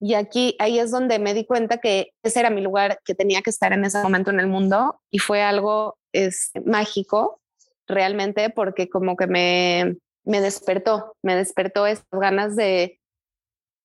Y 0.00 0.14
aquí, 0.14 0.56
ahí 0.58 0.78
es 0.78 0.90
donde 0.90 1.18
me 1.18 1.34
di 1.34 1.46
cuenta 1.46 1.78
que 1.78 2.12
ese 2.22 2.40
era 2.40 2.50
mi 2.50 2.60
lugar, 2.60 2.98
que 3.04 3.14
tenía 3.14 3.42
que 3.42 3.50
estar 3.50 3.72
en 3.72 3.84
ese 3.84 4.02
momento 4.02 4.30
en 4.30 4.40
el 4.40 4.46
mundo 4.46 5.00
y 5.10 5.18
fue 5.18 5.42
algo 5.42 5.96
es, 6.12 6.50
mágico 6.64 7.40
realmente 7.86 8.50
porque 8.50 8.88
como 8.88 9.16
que 9.16 9.26
me, 9.26 9.96
me 10.24 10.40
despertó, 10.40 11.16
me 11.22 11.36
despertó 11.36 11.86
esas 11.86 12.06
ganas 12.10 12.56
de, 12.56 13.00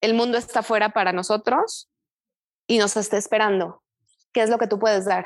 el 0.02 0.14
mundo 0.14 0.38
está 0.38 0.64
fuera 0.64 0.90
para 0.90 1.12
nosotros 1.12 1.90
y 2.68 2.78
nos 2.78 2.96
está 2.98 3.18
esperando. 3.18 3.82
¿Qué 4.32 4.42
es 4.42 4.50
lo 4.50 4.58
que 4.58 4.68
tú 4.68 4.80
puedes 4.80 5.06
dar? 5.06 5.26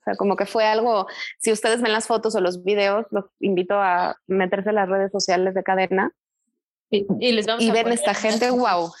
O 0.00 0.04
sea, 0.04 0.16
como 0.16 0.36
que 0.36 0.46
fue 0.46 0.64
algo, 0.64 1.06
si 1.38 1.52
ustedes 1.52 1.82
ven 1.82 1.92
las 1.92 2.06
fotos 2.06 2.34
o 2.34 2.40
los 2.40 2.62
videos, 2.62 3.06
los 3.10 3.26
invito 3.40 3.74
a 3.74 4.16
meterse 4.26 4.70
en 4.70 4.76
las 4.76 4.88
redes 4.88 5.10
sociales 5.10 5.54
de 5.54 5.62
cadena 5.62 6.12
y, 6.90 7.32
les 7.32 7.46
vamos 7.46 7.64
y 7.64 7.70
ven 7.70 7.88
esta 7.88 8.14
gente, 8.14 8.50
wow, 8.50 8.92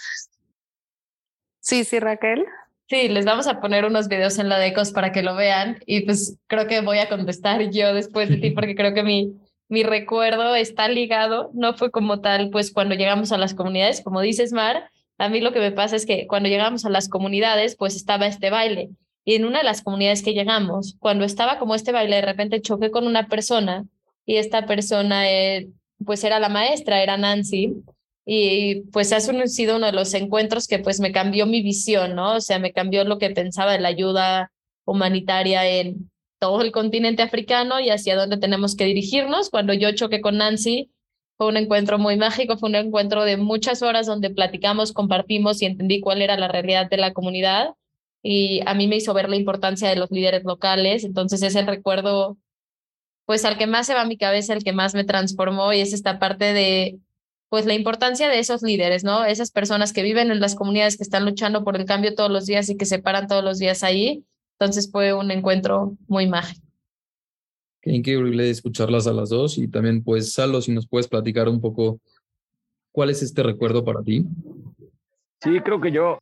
Sí, 1.64 1.84
sí, 1.84 1.98
Raquel. 1.98 2.44
Sí, 2.90 3.08
les 3.08 3.24
vamos 3.24 3.46
a 3.46 3.58
poner 3.58 3.86
unos 3.86 4.08
videos 4.08 4.38
en 4.38 4.50
la 4.50 4.58
Decos 4.58 4.92
para 4.92 5.12
que 5.12 5.22
lo 5.22 5.34
vean 5.34 5.78
y 5.86 6.02
pues 6.02 6.38
creo 6.46 6.66
que 6.66 6.82
voy 6.82 6.98
a 6.98 7.08
contestar 7.08 7.70
yo 7.70 7.94
después 7.94 8.28
de 8.28 8.36
ti 8.36 8.50
porque 8.54 8.74
creo 8.74 8.92
que 8.92 9.02
mi, 9.02 9.32
mi 9.70 9.82
recuerdo 9.82 10.54
está 10.54 10.88
ligado, 10.88 11.50
no 11.54 11.72
fue 11.72 11.90
como 11.90 12.20
tal, 12.20 12.50
pues 12.50 12.70
cuando 12.70 12.94
llegamos 12.94 13.32
a 13.32 13.38
las 13.38 13.54
comunidades, 13.54 14.02
como 14.02 14.20
dices, 14.20 14.52
Mar, 14.52 14.90
a 15.16 15.30
mí 15.30 15.40
lo 15.40 15.54
que 15.54 15.60
me 15.60 15.72
pasa 15.72 15.96
es 15.96 16.04
que 16.04 16.26
cuando 16.26 16.50
llegamos 16.50 16.84
a 16.84 16.90
las 16.90 17.08
comunidades, 17.08 17.76
pues 17.76 17.96
estaba 17.96 18.26
este 18.26 18.50
baile. 18.50 18.90
Y 19.24 19.36
en 19.36 19.46
una 19.46 19.58
de 19.60 19.64
las 19.64 19.80
comunidades 19.80 20.22
que 20.22 20.34
llegamos, 20.34 20.96
cuando 21.00 21.24
estaba 21.24 21.58
como 21.58 21.74
este 21.74 21.92
baile, 21.92 22.16
de 22.16 22.22
repente 22.22 22.60
choqué 22.60 22.90
con 22.90 23.06
una 23.06 23.26
persona 23.28 23.86
y 24.26 24.36
esta 24.36 24.66
persona, 24.66 25.30
eh, 25.30 25.70
pues 26.04 26.24
era 26.24 26.38
la 26.40 26.50
maestra, 26.50 27.02
era 27.02 27.16
Nancy. 27.16 27.72
Y 28.26 28.82
pues 28.92 29.12
ha 29.12 29.20
sido 29.20 29.76
uno 29.76 29.86
de 29.86 29.92
los 29.92 30.14
encuentros 30.14 30.66
que 30.66 30.78
pues 30.78 30.98
me 31.00 31.12
cambió 31.12 31.46
mi 31.46 31.62
visión, 31.62 32.14
¿no? 32.14 32.36
O 32.36 32.40
sea, 32.40 32.58
me 32.58 32.72
cambió 32.72 33.04
lo 33.04 33.18
que 33.18 33.30
pensaba 33.30 33.72
de 33.72 33.80
la 33.80 33.88
ayuda 33.88 34.50
humanitaria 34.84 35.66
en 35.68 36.10
todo 36.38 36.62
el 36.62 36.72
continente 36.72 37.22
africano 37.22 37.80
y 37.80 37.90
hacia 37.90 38.16
dónde 38.16 38.38
tenemos 38.38 38.76
que 38.76 38.86
dirigirnos. 38.86 39.50
Cuando 39.50 39.74
yo 39.74 39.92
choqué 39.92 40.20
con 40.20 40.38
Nancy, 40.38 40.90
fue 41.36 41.48
un 41.48 41.56
encuentro 41.56 41.98
muy 41.98 42.16
mágico, 42.16 42.56
fue 42.56 42.68
un 42.70 42.76
encuentro 42.76 43.24
de 43.24 43.36
muchas 43.36 43.82
horas 43.82 44.06
donde 44.06 44.30
platicamos, 44.30 44.92
compartimos 44.92 45.60
y 45.60 45.66
entendí 45.66 46.00
cuál 46.00 46.22
era 46.22 46.36
la 46.38 46.48
realidad 46.48 46.88
de 46.88 46.96
la 46.96 47.12
comunidad. 47.12 47.74
Y 48.22 48.62
a 48.66 48.74
mí 48.74 48.88
me 48.88 48.96
hizo 48.96 49.12
ver 49.12 49.28
la 49.28 49.36
importancia 49.36 49.88
de 49.88 49.96
los 49.96 50.10
líderes 50.10 50.44
locales. 50.44 51.04
Entonces 51.04 51.42
es 51.42 51.54
el 51.56 51.66
recuerdo, 51.66 52.38
pues 53.26 53.44
al 53.44 53.58
que 53.58 53.66
más 53.66 53.86
se 53.86 53.94
va 53.94 54.02
a 54.02 54.06
mi 54.06 54.16
cabeza, 54.16 54.54
el 54.54 54.64
que 54.64 54.72
más 54.72 54.94
me 54.94 55.04
transformó 55.04 55.72
y 55.74 55.80
es 55.80 55.92
esta 55.92 56.18
parte 56.18 56.52
de, 56.52 56.98
pues 57.48 57.66
la 57.66 57.74
importancia 57.74 58.28
de 58.28 58.38
esos 58.38 58.62
líderes, 58.62 59.04
¿no? 59.04 59.24
Esas 59.24 59.50
personas 59.50 59.92
que 59.92 60.02
viven 60.02 60.30
en 60.30 60.40
las 60.40 60.54
comunidades 60.54 60.96
que 60.96 61.04
están 61.04 61.24
luchando 61.24 61.64
por 61.64 61.76
el 61.76 61.84
cambio 61.84 62.14
todos 62.14 62.30
los 62.30 62.46
días 62.46 62.68
y 62.68 62.76
que 62.76 62.86
se 62.86 62.98
paran 62.98 63.28
todos 63.28 63.44
los 63.44 63.58
días 63.58 63.82
ahí 63.82 64.24
entonces 64.58 64.90
fue 64.90 65.12
un 65.12 65.30
encuentro 65.30 65.96
muy 66.06 66.26
mágico. 66.26 66.66
Qué 67.82 67.92
increíble 67.92 68.48
escucharlas 68.48 69.06
a 69.06 69.12
las 69.12 69.28
dos 69.28 69.58
y 69.58 69.68
también 69.68 70.02
pues 70.02 70.32
Salo, 70.32 70.62
si 70.62 70.72
nos 70.72 70.88
puedes 70.88 71.08
platicar 71.08 71.48
un 71.48 71.60
poco 71.60 72.00
cuál 72.92 73.10
es 73.10 73.22
este 73.22 73.42
recuerdo 73.42 73.84
para 73.84 74.02
ti. 74.02 74.24
Sí, 75.42 75.60
creo 75.60 75.80
que 75.80 75.92
yo, 75.92 76.18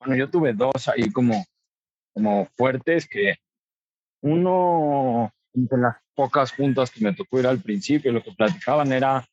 bueno, 0.00 0.16
yo 0.16 0.28
tuve 0.28 0.54
dos 0.54 0.88
ahí 0.88 1.10
como, 1.12 1.44
como 2.12 2.48
fuertes 2.56 3.06
que 3.06 3.36
uno 4.22 5.32
de 5.52 5.78
las 5.78 5.96
pocas 6.14 6.50
juntas 6.52 6.90
que 6.90 7.04
me 7.04 7.14
tocó 7.14 7.38
ir 7.38 7.46
al 7.46 7.60
principio, 7.60 8.10
lo 8.10 8.22
que 8.22 8.32
platicaban 8.32 8.92
era, 8.92 9.24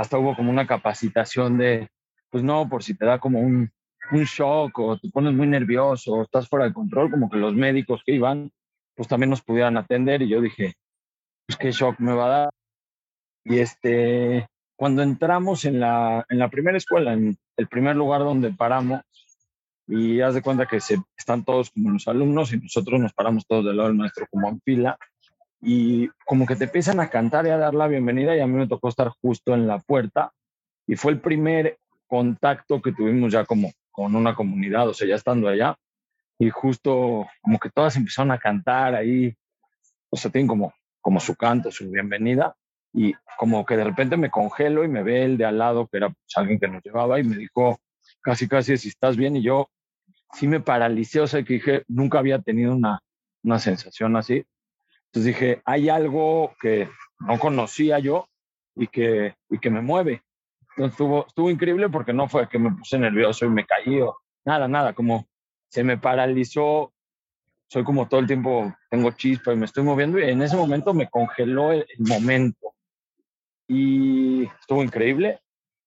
hasta 0.00 0.16
hubo 0.16 0.34
como 0.34 0.50
una 0.50 0.66
capacitación 0.66 1.58
de, 1.58 1.90
pues 2.30 2.42
no, 2.42 2.66
por 2.70 2.82
si 2.82 2.96
te 2.96 3.04
da 3.04 3.18
como 3.18 3.38
un, 3.40 3.70
un 4.12 4.24
shock 4.24 4.78
o 4.78 4.98
te 4.98 5.10
pones 5.10 5.34
muy 5.34 5.46
nervioso 5.46 6.12
o 6.14 6.22
estás 6.22 6.48
fuera 6.48 6.64
de 6.64 6.72
control, 6.72 7.10
como 7.10 7.28
que 7.28 7.36
los 7.36 7.54
médicos 7.54 8.00
que 8.06 8.14
iban, 8.14 8.50
pues 8.94 9.08
también 9.08 9.28
nos 9.28 9.42
pudieran 9.42 9.76
atender 9.76 10.22
y 10.22 10.28
yo 10.30 10.40
dije, 10.40 10.72
pues 11.46 11.58
qué 11.58 11.70
shock 11.70 12.00
me 12.00 12.14
va 12.14 12.24
a 12.24 12.28
dar. 12.28 12.50
Y 13.44 13.58
este, 13.58 14.48
cuando 14.74 15.02
entramos 15.02 15.66
en 15.66 15.80
la, 15.80 16.24
en 16.30 16.38
la 16.38 16.48
primera 16.48 16.78
escuela, 16.78 17.12
en 17.12 17.36
el 17.58 17.68
primer 17.68 17.94
lugar 17.94 18.20
donde 18.20 18.52
paramos, 18.52 19.02
y 19.86 20.22
haz 20.22 20.32
de 20.32 20.40
cuenta 20.40 20.64
que 20.64 20.80
se, 20.80 20.96
están 21.14 21.44
todos 21.44 21.72
como 21.72 21.90
los 21.90 22.08
alumnos 22.08 22.54
y 22.54 22.58
nosotros 22.58 22.98
nos 23.00 23.12
paramos 23.12 23.46
todos 23.46 23.66
del 23.66 23.76
lado 23.76 23.90
del 23.90 23.98
maestro 23.98 24.26
como 24.30 24.48
en 24.48 24.62
fila 24.62 24.96
y 25.60 26.08
como 26.24 26.46
que 26.46 26.56
te 26.56 26.64
empiezan 26.64 27.00
a 27.00 27.10
cantar 27.10 27.46
y 27.46 27.50
a 27.50 27.58
dar 27.58 27.74
la 27.74 27.86
bienvenida 27.86 28.36
y 28.36 28.40
a 28.40 28.46
mí 28.46 28.56
me 28.56 28.68
tocó 28.68 28.88
estar 28.88 29.08
justo 29.20 29.54
en 29.54 29.66
la 29.66 29.78
puerta 29.78 30.32
y 30.86 30.96
fue 30.96 31.12
el 31.12 31.20
primer 31.20 31.78
contacto 32.06 32.80
que 32.80 32.92
tuvimos 32.92 33.32
ya 33.32 33.44
como 33.44 33.70
con 33.90 34.16
una 34.16 34.34
comunidad, 34.34 34.88
o 34.88 34.94
sea, 34.94 35.06
ya 35.06 35.14
estando 35.14 35.48
allá, 35.48 35.76
y 36.38 36.50
justo 36.50 37.26
como 37.42 37.58
que 37.58 37.70
todas 37.70 37.96
empezaron 37.96 38.32
a 38.32 38.38
cantar 38.38 38.94
ahí, 38.94 39.34
o 40.08 40.16
sea, 40.16 40.30
tienen 40.30 40.48
como, 40.48 40.72
como 41.00 41.20
su 41.20 41.36
canto, 41.36 41.70
su 41.70 41.90
bienvenida, 41.90 42.56
y 42.92 43.14
como 43.38 43.64
que 43.64 43.76
de 43.76 43.84
repente 43.84 44.16
me 44.16 44.30
congelo 44.30 44.84
y 44.84 44.88
me 44.88 45.02
ve 45.02 45.24
el 45.24 45.36
de 45.36 45.44
al 45.44 45.58
lado, 45.58 45.86
que 45.86 45.98
era 45.98 46.08
pues, 46.08 46.36
alguien 46.36 46.58
que 46.58 46.68
nos 46.68 46.82
llevaba, 46.82 47.20
y 47.20 47.24
me 47.24 47.36
dijo 47.36 47.78
casi, 48.22 48.48
casi, 48.48 48.76
si 48.76 48.88
estás 48.88 49.16
bien, 49.16 49.36
y 49.36 49.42
yo 49.42 49.68
sí 50.32 50.48
me 50.48 50.60
paralicé, 50.60 51.20
o 51.20 51.26
sea, 51.26 51.42
que 51.42 51.54
dije, 51.54 51.84
nunca 51.88 52.18
había 52.18 52.40
tenido 52.40 52.74
una, 52.74 53.00
una 53.42 53.58
sensación 53.58 54.16
así. 54.16 54.44
Entonces 55.12 55.34
dije, 55.34 55.62
hay 55.64 55.88
algo 55.88 56.54
que 56.60 56.88
no 57.18 57.38
conocía 57.40 57.98
yo 57.98 58.28
y 58.76 58.86
que, 58.86 59.34
y 59.48 59.58
que 59.58 59.68
me 59.68 59.82
mueve. 59.82 60.22
Entonces 60.70 60.92
estuvo, 60.92 61.26
estuvo 61.26 61.50
increíble 61.50 61.88
porque 61.88 62.12
no 62.12 62.28
fue 62.28 62.48
que 62.48 62.60
me 62.60 62.70
puse 62.70 62.96
nervioso 62.96 63.44
y 63.44 63.48
me 63.48 63.66
caí 63.66 64.00
o 64.00 64.16
nada, 64.44 64.68
nada, 64.68 64.92
como 64.92 65.26
se 65.68 65.82
me 65.82 65.98
paralizó, 65.98 66.92
soy 67.66 67.82
como 67.82 68.08
todo 68.08 68.20
el 68.20 68.28
tiempo, 68.28 68.72
tengo 68.88 69.10
chispa 69.10 69.52
y 69.52 69.56
me 69.56 69.66
estoy 69.66 69.82
moviendo 69.82 70.20
y 70.20 70.30
en 70.30 70.42
ese 70.42 70.56
momento 70.56 70.94
me 70.94 71.10
congeló 71.10 71.72
el, 71.72 71.86
momento 71.98 72.74
y 73.66 74.44
estuvo 74.60 74.82
increíble. 74.84 75.40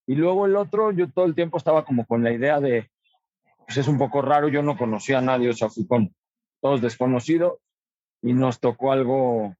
Y 0.06 0.16
luego 0.16 0.44
el 0.44 0.56
otro, 0.56 0.92
yo 0.92 1.10
todo 1.10 1.24
el 1.24 1.34
tiempo 1.34 1.56
estaba 1.56 1.86
como 1.86 2.04
con 2.04 2.22
la 2.22 2.30
idea 2.30 2.60
de, 2.60 2.90
pues 3.66 3.78
es 3.78 3.88
un 3.88 3.96
poco 3.96 4.20
raro, 4.20 4.48
yo 4.48 4.62
no 4.62 4.76
conocía 4.76 5.18
a 5.18 5.22
nadie, 5.22 5.48
o 5.48 5.54
sea, 5.54 5.70
fui 5.70 5.86
con 5.86 6.14
todos 6.60 6.82
desconocidos 6.82 7.54
y 8.24 8.32
nos 8.32 8.58
tocó 8.58 8.90
algo, 8.90 9.54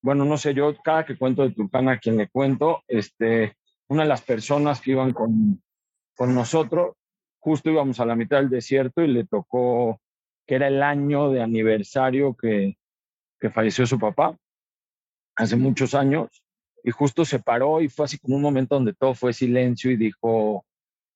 bueno, 0.00 0.24
no 0.24 0.38
sé, 0.38 0.54
yo 0.54 0.72
cada 0.84 1.04
que 1.04 1.18
cuento 1.18 1.42
de 1.42 1.50
Turcana, 1.50 1.92
a 1.92 1.98
quien 1.98 2.16
le 2.16 2.28
cuento, 2.28 2.84
este, 2.86 3.56
una 3.88 4.04
de 4.04 4.08
las 4.08 4.22
personas 4.22 4.80
que 4.80 4.92
iban 4.92 5.12
con, 5.12 5.60
con 6.16 6.32
nosotros, 6.32 6.94
justo 7.40 7.68
íbamos 7.68 7.98
a 7.98 8.06
la 8.06 8.14
mitad 8.14 8.36
del 8.36 8.50
desierto 8.50 9.02
y 9.02 9.08
le 9.08 9.24
tocó 9.24 10.00
que 10.46 10.54
era 10.54 10.68
el 10.68 10.80
año 10.80 11.30
de 11.30 11.42
aniversario 11.42 12.36
que, 12.36 12.78
que 13.40 13.50
falleció 13.50 13.84
su 13.84 13.98
papá, 13.98 14.36
hace 15.34 15.56
muchos 15.56 15.96
años, 15.96 16.44
y 16.84 16.92
justo 16.92 17.24
se 17.24 17.40
paró 17.40 17.80
y 17.80 17.88
fue 17.88 18.04
así 18.04 18.16
como 18.16 18.36
un 18.36 18.42
momento 18.42 18.76
donde 18.76 18.94
todo 18.94 19.12
fue 19.12 19.32
silencio 19.32 19.90
y 19.90 19.96
dijo, 19.96 20.64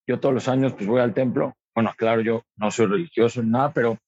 yo 0.05 0.19
todos 0.19 0.35
los 0.35 0.49
años 0.49 0.73
pues 0.73 0.89
voy 0.89 1.01
al 1.01 1.15
templo, 1.15 1.55
bueno, 1.77 1.93
claro, 1.97 2.23
yo 2.23 2.43
no 2.57 2.73
soy 2.73 2.87
religioso 2.87 3.41
ni 3.41 3.51
nada, 3.51 3.73
pero 3.73 3.99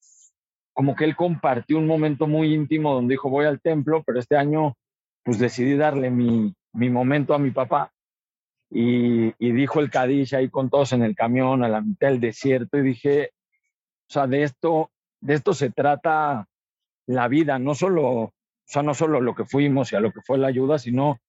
como 0.73 0.95
que 0.95 1.05
él 1.05 1.15
compartió 1.15 1.77
un 1.77 1.87
momento 1.87 2.27
muy 2.27 2.53
íntimo 2.53 2.93
donde 2.93 3.13
dijo, 3.13 3.29
voy 3.29 3.45
al 3.45 3.61
templo, 3.61 4.03
pero 4.03 4.19
este 4.19 4.35
año 4.35 4.75
pues 5.23 5.39
decidí 5.39 5.75
darle 5.75 6.09
mi, 6.09 6.53
mi 6.73 6.89
momento 6.89 7.33
a 7.33 7.39
mi 7.39 7.51
papá. 7.51 7.91
Y, 8.69 9.31
dijo 9.39 9.79
el 9.79 9.91
Cadiz 9.91 10.33
ahí 10.33 10.49
con 10.49 10.71
todos 10.71 10.93
en 10.93 11.03
el 11.03 11.15
camión 11.15 11.63
a 11.63 11.69
la 11.69 11.81
mitad 11.81 12.07
del 12.07 12.19
desierto 12.19 12.77
y 12.77 12.81
dije, 12.81 13.29
o 14.09 14.13
sea, 14.13 14.25
de 14.25 14.43
esto, 14.43 14.89
de 15.21 15.35
esto 15.35 15.53
se 15.53 15.69
trata 15.69 16.47
la 17.05 17.27
vida, 17.27 17.59
no 17.59 17.75
solo, 17.75 18.03
o 18.03 18.33
sea, 18.65 18.81
no 18.81 18.95
solo 18.95 19.21
lo 19.21 19.35
que 19.35 19.45
fuimos 19.45 19.91
y 19.91 19.95
a 19.95 19.99
lo 19.99 20.11
que 20.11 20.21
fue 20.21 20.39
la 20.39 20.47
ayuda, 20.47 20.79
sino 20.79 21.19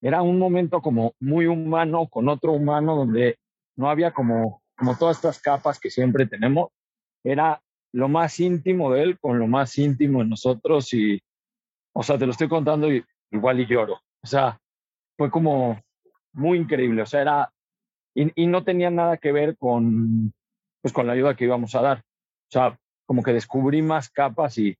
era 0.00 0.22
un 0.22 0.38
momento 0.38 0.80
como 0.80 1.12
muy 1.20 1.46
humano 1.46 2.08
con 2.08 2.28
otro 2.28 2.52
humano 2.52 2.96
donde 2.96 3.38
no 3.76 3.90
había 3.90 4.12
como, 4.12 4.62
como 4.74 4.96
todas 4.96 5.16
estas 5.16 5.40
capas 5.40 5.78
que 5.78 5.90
siempre 5.90 6.26
tenemos, 6.26 6.70
era 7.22 7.60
lo 7.92 8.08
más 8.08 8.38
íntimo 8.40 8.92
de 8.92 9.02
él 9.02 9.18
con 9.18 9.38
lo 9.38 9.46
más 9.46 9.76
íntimo 9.78 10.20
de 10.20 10.28
nosotros 10.28 10.92
y, 10.94 11.20
o 11.92 12.02
sea, 12.02 12.18
te 12.18 12.26
lo 12.26 12.32
estoy 12.32 12.48
contando 12.48 12.92
y 12.92 13.04
igual 13.30 13.60
y 13.60 13.66
lloro, 13.66 14.00
o 14.22 14.26
sea, 14.26 14.58
fue 15.16 15.30
como 15.30 15.80
muy 16.32 16.58
increíble. 16.58 17.02
O 17.02 17.06
sea, 17.06 17.20
era, 17.20 17.52
y, 18.14 18.46
no 18.46 18.64
tenía 18.64 18.90
nada 18.90 19.16
que 19.18 19.32
ver 19.32 19.56
con, 19.58 20.32
pues, 20.80 20.92
con 20.92 21.06
la 21.06 21.12
ayuda 21.12 21.36
que 21.36 21.44
íbamos 21.44 21.74
a 21.74 21.82
dar. 21.82 21.98
O 21.98 22.50
sea, 22.50 22.78
como 23.06 23.22
que 23.22 23.32
descubrí 23.32 23.82
más 23.82 24.10
capas 24.10 24.58
y, 24.58 24.76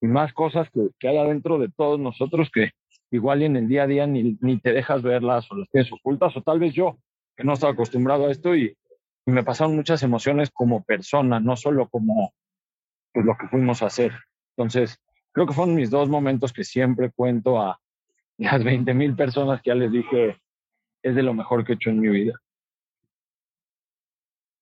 y 0.00 0.06
más 0.06 0.32
cosas 0.32 0.68
que, 0.70 0.88
que, 0.98 1.08
hay 1.08 1.18
adentro 1.18 1.58
de 1.58 1.68
todos 1.76 1.98
nosotros 1.98 2.50
que 2.52 2.70
igual 3.10 3.42
en 3.42 3.56
el 3.56 3.68
día 3.68 3.84
a 3.84 3.86
día 3.86 4.06
ni, 4.06 4.38
ni 4.40 4.58
te 4.60 4.72
dejas 4.72 5.02
verlas 5.02 5.50
o 5.50 5.56
las 5.56 5.68
tienes 5.70 5.92
ocultas, 5.92 6.36
o 6.36 6.42
tal 6.42 6.60
vez 6.60 6.74
yo, 6.74 6.98
que 7.36 7.44
no 7.44 7.54
estaba 7.54 7.72
acostumbrado 7.72 8.26
a 8.26 8.30
esto 8.30 8.54
y, 8.54 8.76
me 9.30 9.44
pasaron 9.44 9.76
muchas 9.76 10.02
emociones 10.02 10.50
como 10.52 10.84
persona, 10.84 11.40
no 11.40 11.56
solo 11.56 11.88
como 11.88 12.32
pues, 13.12 13.24
lo 13.24 13.36
que 13.38 13.48
fuimos 13.48 13.82
a 13.82 13.86
hacer. 13.86 14.12
Entonces, 14.56 14.98
creo 15.32 15.46
que 15.46 15.54
fueron 15.54 15.74
mis 15.74 15.90
dos 15.90 16.08
momentos 16.08 16.52
que 16.52 16.64
siempre 16.64 17.10
cuento 17.10 17.60
a 17.60 17.80
las 18.38 18.62
20 18.62 18.92
mil 18.94 19.14
personas 19.16 19.60
que 19.62 19.70
ya 19.70 19.74
les 19.74 19.92
dije 19.92 20.40
es 21.02 21.14
de 21.14 21.22
lo 21.22 21.34
mejor 21.34 21.64
que 21.64 21.72
he 21.72 21.74
hecho 21.76 21.90
en 21.90 22.00
mi 22.00 22.08
vida. 22.08 22.34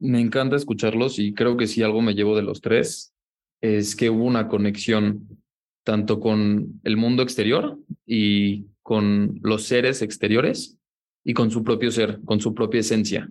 Me 0.00 0.20
encanta 0.20 0.54
escucharlos 0.54 1.18
y 1.18 1.34
creo 1.34 1.56
que 1.56 1.66
si 1.66 1.82
algo 1.82 2.00
me 2.00 2.14
llevo 2.14 2.36
de 2.36 2.42
los 2.42 2.60
tres 2.60 3.12
es 3.60 3.96
que 3.96 4.10
hubo 4.10 4.24
una 4.24 4.46
conexión 4.46 5.42
tanto 5.82 6.20
con 6.20 6.80
el 6.84 6.96
mundo 6.96 7.22
exterior 7.22 7.78
y 8.06 8.66
con 8.82 9.40
los 9.42 9.64
seres 9.64 10.02
exteriores 10.02 10.78
y 11.24 11.34
con 11.34 11.50
su 11.50 11.64
propio 11.64 11.90
ser, 11.90 12.20
con 12.24 12.40
su 12.40 12.54
propia 12.54 12.80
esencia. 12.80 13.28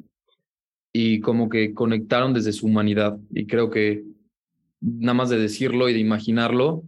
Y 0.99 1.19
como 1.19 1.47
que 1.47 1.75
conectaron 1.75 2.33
desde 2.33 2.51
su 2.51 2.65
humanidad. 2.65 3.19
Y 3.29 3.45
creo 3.45 3.69
que 3.69 4.03
nada 4.81 5.13
más 5.13 5.29
de 5.29 5.37
decirlo 5.37 5.89
y 5.89 5.93
de 5.93 5.99
imaginarlo, 5.99 6.85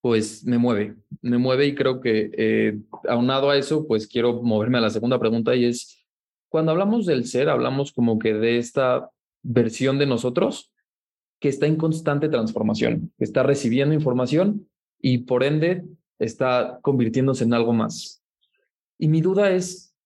pues 0.00 0.44
me 0.44 0.58
mueve, 0.58 0.94
me 1.22 1.38
mueve 1.38 1.66
y 1.66 1.74
creo 1.74 2.00
que 2.00 2.30
eh, 2.34 2.78
aunado 3.08 3.50
a 3.50 3.56
eso, 3.56 3.84
pues 3.88 4.06
quiero 4.06 4.44
moverme 4.44 4.78
a 4.78 4.82
la 4.82 4.90
segunda 4.90 5.18
pregunta 5.18 5.56
y 5.56 5.64
es, 5.64 6.06
cuando 6.48 6.70
hablamos 6.70 7.04
del 7.04 7.26
ser, 7.26 7.48
hablamos 7.48 7.92
como 7.92 8.20
que 8.20 8.32
de 8.32 8.58
esta 8.58 9.10
versión 9.42 9.98
de 9.98 10.06
nosotros 10.06 10.72
que 11.40 11.48
está 11.48 11.66
en 11.66 11.74
constante 11.74 12.28
transformación, 12.28 13.12
que 13.18 13.24
está 13.24 13.42
recibiendo 13.42 13.92
información 13.92 14.68
y 15.00 15.18
por 15.18 15.42
ende 15.42 15.82
está 16.20 16.78
convirtiéndose 16.80 17.42
en 17.42 17.54
algo 17.54 17.72
más. 17.72 18.22
Y 18.98 19.08
mi 19.08 19.20
duda 19.20 19.50
es, 19.50 19.96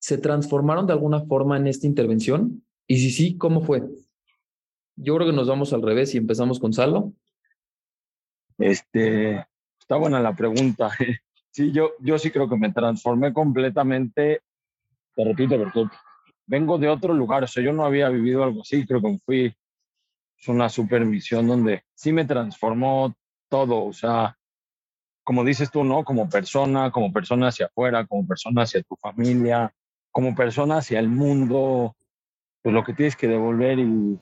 ¿se 0.00 0.18
transformaron 0.18 0.88
de 0.88 0.94
alguna 0.94 1.20
forma 1.20 1.56
en 1.56 1.68
esta 1.68 1.86
intervención? 1.86 2.65
Y 2.86 2.98
si 2.98 3.10
sí, 3.10 3.36
¿cómo 3.36 3.62
fue? 3.62 3.82
Yo 4.96 5.16
creo 5.16 5.28
que 5.28 5.36
nos 5.36 5.48
vamos 5.48 5.72
al 5.72 5.82
revés 5.82 6.14
y 6.14 6.18
empezamos 6.18 6.58
con 6.58 6.72
Salo. 6.72 7.12
Este, 8.58 9.46
está 9.78 9.96
buena 9.96 10.20
la 10.20 10.34
pregunta. 10.34 10.90
Sí, 11.50 11.72
yo, 11.72 11.92
yo 12.00 12.18
sí 12.18 12.30
creo 12.30 12.50
que 12.50 12.58
me 12.58 12.70
transformé 12.70 13.32
completamente. 13.32 14.42
Te 15.14 15.24
repito, 15.24 15.56
porque 15.56 15.88
vengo 16.46 16.76
de 16.76 16.90
otro 16.90 17.14
lugar. 17.14 17.44
O 17.44 17.46
sea, 17.46 17.64
yo 17.64 17.72
no 17.72 17.86
había 17.86 18.10
vivido 18.10 18.44
algo 18.44 18.60
así. 18.60 18.86
Creo 18.86 19.00
que 19.00 19.18
fui 19.24 19.56
es 20.38 20.48
una 20.48 20.68
supermisión 20.68 21.46
donde 21.46 21.84
sí 21.94 22.12
me 22.12 22.24
transformó 22.24 23.14
todo. 23.48 23.84
O 23.84 23.92
sea, 23.92 24.36
como 25.24 25.44
dices 25.44 25.70
tú, 25.70 25.82
¿no? 25.82 26.04
Como 26.04 26.28
persona, 26.28 26.90
como 26.90 27.12
persona 27.12 27.48
hacia 27.48 27.66
afuera, 27.66 28.06
como 28.06 28.26
persona 28.26 28.62
hacia 28.62 28.82
tu 28.82 28.96
familia, 28.96 29.72
como 30.10 30.34
persona 30.34 30.78
hacia 30.78 30.98
el 30.98 31.08
mundo. 31.08 31.96
Pues 32.66 32.74
lo 32.74 32.82
que 32.82 32.94
tienes 32.94 33.14
que 33.14 33.28
devolver 33.28 33.78
y, 33.78 33.82
y 33.84 34.18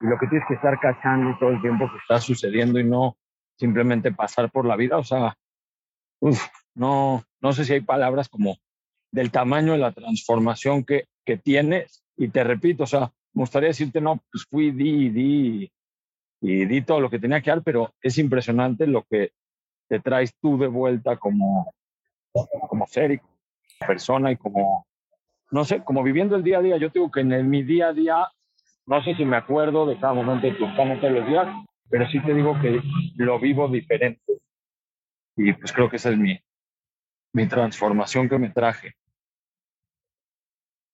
lo 0.00 0.18
que 0.18 0.26
tienes 0.26 0.46
que 0.46 0.52
estar 0.52 0.78
cachando 0.78 1.34
todo 1.38 1.48
el 1.48 1.62
tiempo 1.62 1.88
que 1.90 1.96
está 1.96 2.20
sucediendo 2.20 2.78
y 2.78 2.84
no 2.84 3.16
simplemente 3.58 4.12
pasar 4.12 4.50
por 4.50 4.66
la 4.66 4.76
vida. 4.76 4.98
O 4.98 5.02
sea, 5.02 5.34
no, 6.74 7.24
no 7.40 7.52
sé 7.54 7.64
si 7.64 7.72
hay 7.72 7.80
palabras 7.80 8.28
como 8.28 8.58
del 9.10 9.30
tamaño 9.30 9.72
de 9.72 9.78
la 9.78 9.92
transformación 9.92 10.84
que, 10.84 11.06
que 11.24 11.38
tienes. 11.38 12.04
Y 12.18 12.28
te 12.28 12.44
repito, 12.44 12.84
o 12.84 12.86
sea, 12.86 13.10
me 13.32 13.44
gustaría 13.44 13.68
decirte, 13.68 13.98
no, 14.02 14.22
pues 14.30 14.44
fui, 14.44 14.72
di, 14.72 15.08
di, 15.08 15.72
y 16.42 16.66
di 16.66 16.82
todo 16.82 17.00
lo 17.00 17.08
que 17.08 17.18
tenía 17.18 17.40
que 17.40 17.48
dar, 17.48 17.62
pero 17.62 17.94
es 18.02 18.18
impresionante 18.18 18.86
lo 18.86 19.04
que 19.04 19.30
te 19.88 20.00
traes 20.00 20.36
tú 20.38 20.58
de 20.58 20.66
vuelta 20.66 21.16
como, 21.16 21.72
como 22.68 22.86
ser 22.88 23.12
y 23.12 23.18
como 23.20 23.38
persona 23.86 24.32
y 24.32 24.36
como, 24.36 24.86
no 25.50 25.64
sé, 25.64 25.82
como 25.84 26.02
viviendo 26.02 26.36
el 26.36 26.42
día 26.42 26.58
a 26.58 26.62
día. 26.62 26.76
Yo 26.76 26.88
digo 26.90 27.10
que 27.10 27.20
en 27.20 27.48
mi 27.48 27.62
día 27.62 27.88
a 27.88 27.92
día, 27.92 28.28
no 28.86 29.02
sé 29.02 29.14
si 29.14 29.24
me 29.24 29.36
acuerdo 29.36 29.86
de 29.86 29.98
cada 29.98 30.14
momento 30.14 30.48
todos 30.58 31.12
los 31.12 31.26
días, 31.26 31.48
pero 31.88 32.08
sí 32.08 32.20
te 32.20 32.34
digo 32.34 32.58
que 32.60 32.80
lo 33.16 33.38
vivo 33.38 33.68
diferente. 33.68 34.40
Y 35.36 35.52
pues 35.52 35.72
creo 35.72 35.90
que 35.90 35.96
esa 35.96 36.10
es 36.10 36.18
mi, 36.18 36.38
mi 37.32 37.46
transformación 37.46 38.28
que 38.28 38.38
me 38.38 38.50
traje. 38.50 38.94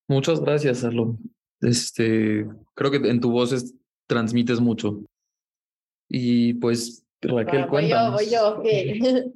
Muchas 0.08 0.40
gracias, 0.40 0.84
Arlo. 0.84 1.16
Este, 1.60 2.46
creo 2.74 2.90
que 2.90 2.96
en 2.96 3.20
tu 3.20 3.30
voz 3.30 3.74
transmites 4.06 4.60
mucho. 4.60 5.00
Y 6.08 6.54
pues, 6.54 7.01
Raquel, 7.22 7.68
cuéntanos. 7.68 8.14
Voy 8.14 8.28
yo, 8.28 8.56
voy 8.56 8.72
yo. 8.82 9.32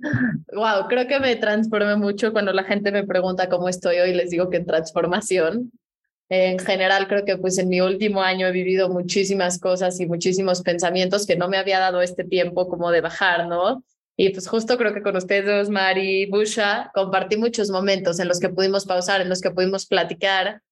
wow, 0.53 0.87
creo 0.89 1.07
que 1.07 1.21
me 1.21 1.37
transformé 1.37 1.97
mucho 1.97 2.33
cuando 2.33 2.53
la 2.53 2.65
gente 2.65 2.91
me 2.91 3.07
pregunta 3.07 3.49
cómo 3.49 3.69
estoy 3.69 3.99
hoy, 3.99 4.13
les 4.13 4.31
digo 4.31 4.51
que 4.51 4.59
en 4.59 4.67
transformación. 4.67 5.71
En 6.29 6.59
general, 6.59 7.07
creo 7.07 7.25
que 7.25 7.37
pues 7.37 7.57
en 7.59 7.69
mi 7.69 7.81
último 7.81 8.21
año 8.21 8.49
he 8.49 8.53
vivido 8.53 8.89
muchísimas 8.89 9.61
cosas 9.61 10.01
y 10.01 10.07
muchísimos 10.07 10.63
pensamientos 10.63 11.25
que 11.25 11.37
no 11.37 11.49
me 11.49 11.57
había 11.57 11.79
dado 11.79 12.03
este 12.03 12.25
tiempo 12.25 12.69
como 12.69 12.91
de 12.91 13.01
bajar, 13.01 13.47
¿no? 13.47 13.85
Y 14.17 14.31
pues 14.31 14.49
justo 14.49 14.77
creo 14.77 14.93
que 14.93 15.03
con 15.03 15.17
ustedes, 15.17 15.69
Mari, 15.69 16.27
Busha, 16.27 16.91
compartí 16.95 17.37
muchos 17.37 17.71
momentos 17.71 18.19
en 18.19 18.27
los 18.27 18.41
que 18.41 18.49
pudimos 18.49 18.87
pausar, 18.87 19.21
en 19.21 19.29
los 19.29 19.41
que 19.41 19.53
pudimos 19.53 19.87
platicar. 19.87 20.63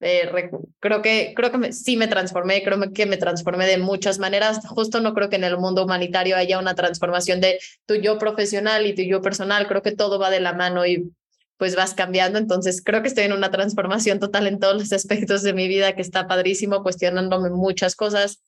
Eh, 0.00 0.30
creo 0.78 1.02
que, 1.02 1.32
creo 1.34 1.50
que 1.50 1.72
sí 1.72 1.96
me 1.96 2.06
transformé, 2.06 2.62
creo 2.62 2.78
que 2.92 3.06
me 3.06 3.16
transformé 3.16 3.66
de 3.66 3.78
muchas 3.78 4.18
maneras. 4.18 4.60
Justo 4.66 5.00
no 5.00 5.14
creo 5.14 5.28
que 5.28 5.36
en 5.36 5.44
el 5.44 5.58
mundo 5.58 5.84
humanitario 5.84 6.36
haya 6.36 6.58
una 6.58 6.74
transformación 6.74 7.40
de 7.40 7.58
tu 7.86 7.96
yo 7.96 8.18
profesional 8.18 8.86
y 8.86 8.94
tu 8.94 9.02
yo 9.02 9.20
personal. 9.20 9.66
Creo 9.66 9.82
que 9.82 9.92
todo 9.92 10.18
va 10.18 10.30
de 10.30 10.40
la 10.40 10.52
mano 10.52 10.86
y 10.86 11.12
pues 11.56 11.74
vas 11.74 11.94
cambiando. 11.94 12.38
Entonces 12.38 12.82
creo 12.82 13.02
que 13.02 13.08
estoy 13.08 13.24
en 13.24 13.32
una 13.32 13.50
transformación 13.50 14.20
total 14.20 14.46
en 14.46 14.60
todos 14.60 14.76
los 14.76 14.92
aspectos 14.94 15.42
de 15.42 15.52
mi 15.52 15.68
vida 15.68 15.94
que 15.94 16.02
está 16.02 16.26
padrísimo, 16.28 16.82
cuestionándome 16.82 17.50
muchas 17.50 17.96
cosas 17.96 18.40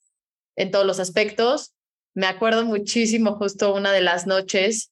en 0.55 0.71
todos 0.71 0.85
los 0.85 0.99
aspectos. 0.99 1.73
Me 2.13 2.27
acuerdo 2.27 2.65
muchísimo 2.65 3.35
justo 3.35 3.73
una 3.73 3.91
de 3.91 4.01
las 4.01 4.27
noches 4.27 4.91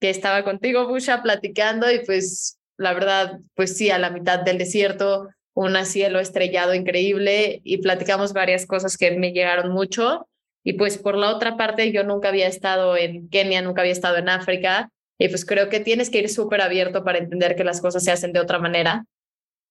que 0.00 0.10
estaba 0.10 0.44
contigo, 0.44 0.88
Busha, 0.88 1.22
platicando 1.22 1.90
y 1.90 2.04
pues 2.04 2.58
la 2.78 2.94
verdad, 2.94 3.38
pues 3.54 3.76
sí, 3.76 3.90
a 3.90 3.98
la 3.98 4.08
mitad 4.08 4.40
del 4.40 4.56
desierto, 4.56 5.28
un 5.54 5.84
cielo 5.84 6.20
estrellado 6.20 6.74
increíble 6.74 7.60
y 7.64 7.78
platicamos 7.78 8.32
varias 8.32 8.66
cosas 8.66 8.96
que 8.96 9.10
me 9.12 9.32
llegaron 9.32 9.72
mucho. 9.72 10.28
Y 10.62 10.74
pues 10.74 10.98
por 10.98 11.16
la 11.16 11.34
otra 11.34 11.56
parte, 11.56 11.90
yo 11.92 12.04
nunca 12.04 12.28
había 12.28 12.46
estado 12.46 12.96
en 12.96 13.28
Kenia, 13.28 13.62
nunca 13.62 13.80
había 13.80 13.92
estado 13.92 14.16
en 14.16 14.28
África 14.28 14.90
y 15.18 15.28
pues 15.28 15.44
creo 15.44 15.68
que 15.68 15.80
tienes 15.80 16.10
que 16.10 16.18
ir 16.18 16.28
súper 16.28 16.60
abierto 16.60 17.04
para 17.04 17.18
entender 17.18 17.56
que 17.56 17.64
las 17.64 17.80
cosas 17.80 18.04
se 18.04 18.10
hacen 18.10 18.32
de 18.32 18.40
otra 18.40 18.58
manera, 18.58 19.04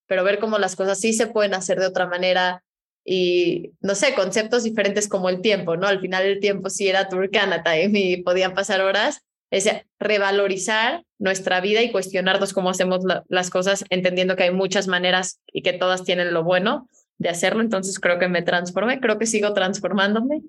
pero 0.07 0.23
ver 0.23 0.39
cómo 0.39 0.59
las 0.59 0.75
cosas 0.75 0.99
sí 0.99 1.13
se 1.13 1.27
pueden 1.27 1.53
hacer 1.53 1.79
de 1.79 1.87
otra 1.87 2.07
manera 2.07 2.63
y, 3.03 3.71
no 3.81 3.95
sé, 3.95 4.13
conceptos 4.13 4.63
diferentes 4.63 5.07
como 5.07 5.29
el 5.29 5.41
tiempo, 5.41 5.75
¿no? 5.75 5.87
Al 5.87 6.01
final 6.01 6.25
el 6.25 6.39
tiempo 6.39 6.69
sí 6.69 6.87
era 6.87 7.09
Turkana 7.09 7.63
Time 7.63 7.99
y 7.99 8.21
podían 8.21 8.53
pasar 8.53 8.81
horas. 8.81 9.21
Es 9.51 9.69
revalorizar 9.99 11.03
nuestra 11.17 11.59
vida 11.59 11.81
y 11.81 11.91
cuestionarnos 11.91 12.53
cómo 12.53 12.69
hacemos 12.69 12.99
las 13.27 13.49
cosas, 13.49 13.83
entendiendo 13.89 14.35
que 14.35 14.43
hay 14.43 14.53
muchas 14.53 14.87
maneras 14.87 15.39
y 15.51 15.61
que 15.61 15.73
todas 15.73 16.03
tienen 16.03 16.33
lo 16.33 16.43
bueno 16.43 16.87
de 17.17 17.29
hacerlo. 17.29 17.61
Entonces 17.61 17.99
creo 17.99 18.19
que 18.19 18.27
me 18.27 18.41
transformé, 18.41 18.99
creo 18.99 19.17
que 19.17 19.25
sigo 19.25 19.53
transformándome 19.53 20.41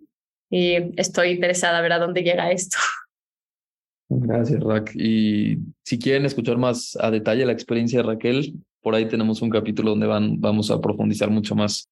y 0.51 0.99
estoy 1.01 1.31
interesada 1.31 1.79
a 1.79 1.83
ver 1.83 1.93
a 1.93 1.99
dónde 1.99 2.23
llega 2.23 2.51
esto. 2.51 2.77
Gracias, 4.09 4.61
Rack. 4.61 4.93
Y 4.95 5.59
si 5.85 5.99
quieren 5.99 6.25
escuchar 6.25 6.59
más 6.59 6.97
a 7.01 7.11
detalle 7.11 7.47
la 7.47 7.53
experiencia 7.53 8.01
de 8.01 8.09
Raquel, 8.09 8.55
por 8.83 8.95
ahí 8.95 9.07
tenemos 9.07 9.41
un 9.41 9.51
capítulo 9.51 9.91
donde 9.91 10.07
van, 10.07 10.41
vamos 10.41 10.71
a 10.71 10.81
profundizar 10.81 11.31
mucho 11.31 11.55
más. 11.55 11.89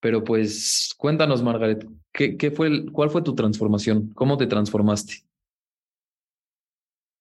Pero 0.00 0.24
pues 0.24 0.94
cuéntanos, 0.96 1.42
Margaret, 1.42 1.86
¿qué, 2.12 2.38
qué 2.38 2.50
fue 2.50 2.86
¿cuál 2.90 3.10
fue 3.10 3.20
tu 3.20 3.34
transformación? 3.34 4.10
¿Cómo 4.14 4.38
te 4.38 4.46
transformaste? 4.46 5.24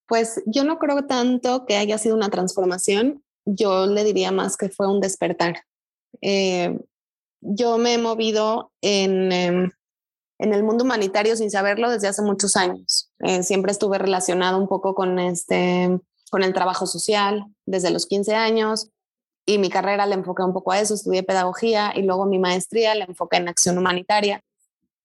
Pues 0.09 0.41
yo 0.45 0.63
no 0.63 0.79
creo 0.79 1.05
tanto 1.05 1.65
que 1.65 1.77
haya 1.77 1.97
sido 1.97 2.15
una 2.15 2.29
transformación, 2.29 3.23
yo 3.45 3.85
le 3.85 4.03
diría 4.03 4.31
más 4.31 4.57
que 4.57 4.69
fue 4.69 4.87
un 4.87 4.99
despertar. 4.99 5.63
Eh, 6.21 6.77
yo 7.41 7.77
me 7.77 7.93
he 7.93 7.97
movido 7.97 8.71
en, 8.81 9.31
em, 9.31 9.71
en 10.39 10.53
el 10.53 10.63
mundo 10.63 10.83
humanitario 10.83 11.35
sin 11.35 11.51
saberlo 11.51 11.91
desde 11.91 12.07
hace 12.07 12.21
muchos 12.21 12.55
años. 12.55 13.11
Eh, 13.19 13.43
siempre 13.43 13.71
estuve 13.71 13.97
relacionado 13.97 14.57
un 14.57 14.67
poco 14.67 14.95
con, 14.95 15.19
este, 15.19 15.99
con 16.31 16.43
el 16.43 16.53
trabajo 16.53 16.87
social 16.87 17.45
desde 17.65 17.91
los 17.91 18.05
15 18.05 18.33
años 18.35 18.89
y 19.45 19.57
mi 19.57 19.69
carrera 19.69 20.05
le 20.05 20.15
enfoqué 20.15 20.43
un 20.43 20.53
poco 20.53 20.71
a 20.71 20.79
eso, 20.79 20.93
estudié 20.93 21.23
pedagogía 21.23 21.91
y 21.95 22.03
luego 22.03 22.25
mi 22.25 22.39
maestría 22.39 22.95
la 22.95 23.05
enfoqué 23.05 23.37
en 23.37 23.49
acción 23.49 23.77
humanitaria. 23.77 24.41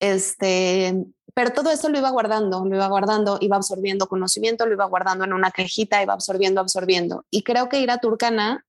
Este, 0.01 1.05
pero 1.35 1.53
todo 1.53 1.71
eso 1.71 1.89
lo 1.89 1.99
iba 1.99 2.11
guardando, 2.11 2.65
lo 2.65 2.75
iba 2.75 2.87
guardando, 2.89 3.39
iba 3.41 3.57
absorbiendo 3.57 4.07
conocimiento, 4.07 4.67
lo 4.67 4.73
iba 4.73 4.85
guardando 4.87 5.25
en 5.25 5.33
una 5.33 5.51
cajita, 5.51 6.03
iba 6.03 6.13
absorbiendo, 6.15 6.61
absorbiendo. 6.61 7.25
Y 7.31 7.43
creo 7.43 7.69
que 7.69 7.81
ir 7.81 7.91
a 7.91 7.99
Turcana 7.99 8.65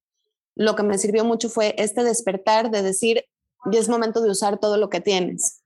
lo 0.56 0.76
que 0.76 0.84
me 0.84 0.98
sirvió 0.98 1.26
mucho 1.26 1.50
fue 1.50 1.76
este 1.78 2.04
despertar 2.04 2.72
de 2.72 2.82
decir, 2.82 3.26
ya 3.72 3.80
es 3.80 3.90
momento 3.90 4.22
de 4.22 4.32
usar 4.32 4.58
todo 4.58 4.78
lo 4.78 4.90
que 4.90 5.02
tienes 5.02 5.62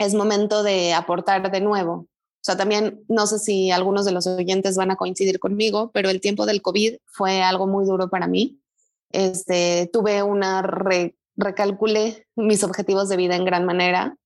es 0.00 0.14
momento 0.14 0.62
de 0.62 0.94
aportar 0.94 1.52
de 1.52 1.60
nuevo. 1.60 1.92
O 1.92 2.42
sea, 2.42 2.56
también 2.56 3.04
no 3.06 3.26
sé 3.26 3.38
si 3.38 3.70
algunos 3.70 4.06
de 4.06 4.12
los 4.12 4.26
oyentes 4.26 4.76
van 4.76 4.90
a 4.90 4.96
coincidir 4.96 5.38
conmigo, 5.38 5.90
pero 5.92 6.08
el 6.08 6.22
tiempo 6.22 6.46
del 6.46 6.62
COVID 6.62 6.96
fue 7.04 7.42
algo 7.42 7.66
muy 7.66 7.84
duro 7.84 8.08
para 8.08 8.26
mí. 8.26 8.58
Este, 9.12 9.90
tuve 9.92 10.22
una 10.22 10.62
recalculé 11.36 12.26
mis 12.34 12.64
objetivos 12.64 13.10
de 13.10 13.18
vida 13.18 13.36
en 13.36 13.44
gran 13.44 13.66
manera 13.66 14.16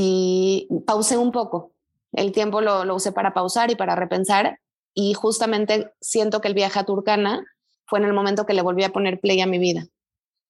y 0.00 0.68
pausé 0.86 1.16
un 1.16 1.32
poco. 1.32 1.72
El 2.12 2.30
tiempo 2.30 2.60
lo, 2.60 2.94
usé 2.94 3.10
para 3.10 3.34
pausar 3.34 3.72
y 3.72 3.74
para 3.74 3.96
repensar 3.96 4.60
y 4.94 5.12
justamente 5.14 5.92
siento 6.00 6.40
que 6.40 6.46
el 6.46 6.54
viaje 6.54 6.78
a 6.78 6.84
Turcana 6.84 7.44
fue 7.84 7.98
en 7.98 8.04
el 8.04 8.12
momento 8.12 8.46
que 8.46 8.54
le 8.54 8.62
volví 8.62 8.84
a 8.84 8.92
poner 8.92 9.18
play 9.18 9.40
a 9.40 9.46
mi 9.46 9.58
vida. 9.58 9.88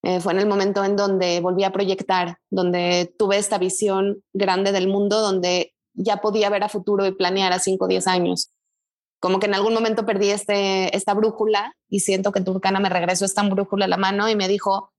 Eh, 0.02 0.20
fue 0.20 0.34
en 0.34 0.40
el 0.40 0.46
momento 0.46 0.84
en 0.84 0.96
donde 0.96 1.40
volví 1.40 1.64
a 1.64 1.72
proyectar, 1.72 2.36
donde 2.50 3.10
tuve 3.18 3.38
esta 3.38 3.56
visión 3.56 4.22
grande 4.34 4.70
del 4.70 4.86
mundo, 4.86 5.22
donde 5.22 5.74
ya 5.94 6.18
podía 6.18 6.50
ver 6.50 6.64
a 6.64 6.68
futuro 6.68 7.06
y 7.06 7.12
planear 7.12 7.54
a 7.54 7.58
5 7.58 7.86
o 7.86 7.88
10 7.88 8.06
años. 8.06 8.50
Como 9.18 9.40
que 9.40 9.46
en 9.46 9.54
algún 9.54 9.72
momento 9.72 10.04
perdí 10.04 10.28
este, 10.28 10.94
esta 10.94 11.14
brújula 11.14 11.74
y 11.88 12.00
siento 12.00 12.32
que 12.32 12.42
Turcana 12.42 12.80
me 12.80 12.90
regresó 12.90 13.24
esta 13.24 13.42
brújula 13.42 13.86
a 13.86 13.88
la 13.88 13.96
mano 13.96 14.28
y 14.28 14.36
me 14.36 14.46
dijo, 14.46 14.92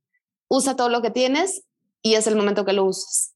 usa 0.47 0.75
todo 0.75 0.89
lo 0.89 1.03
que 1.03 1.11
tienes 1.11 1.65
y 2.01 2.15
es 2.15 2.25
el 2.25 2.35
momento 2.35 2.65
que 2.65 2.73
lo 2.73 2.85
uses. 2.85 3.35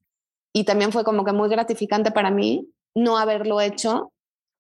Y 0.54 0.66
también 0.66 0.92
fue 0.92 1.04
como 1.04 1.26
que 1.26 1.34
muy 1.34 1.50
gratificante 1.50 2.12
para 2.12 2.32
mí 2.32 2.70
no 2.96 3.18
haberlo 3.18 3.60
hecho 3.60 4.12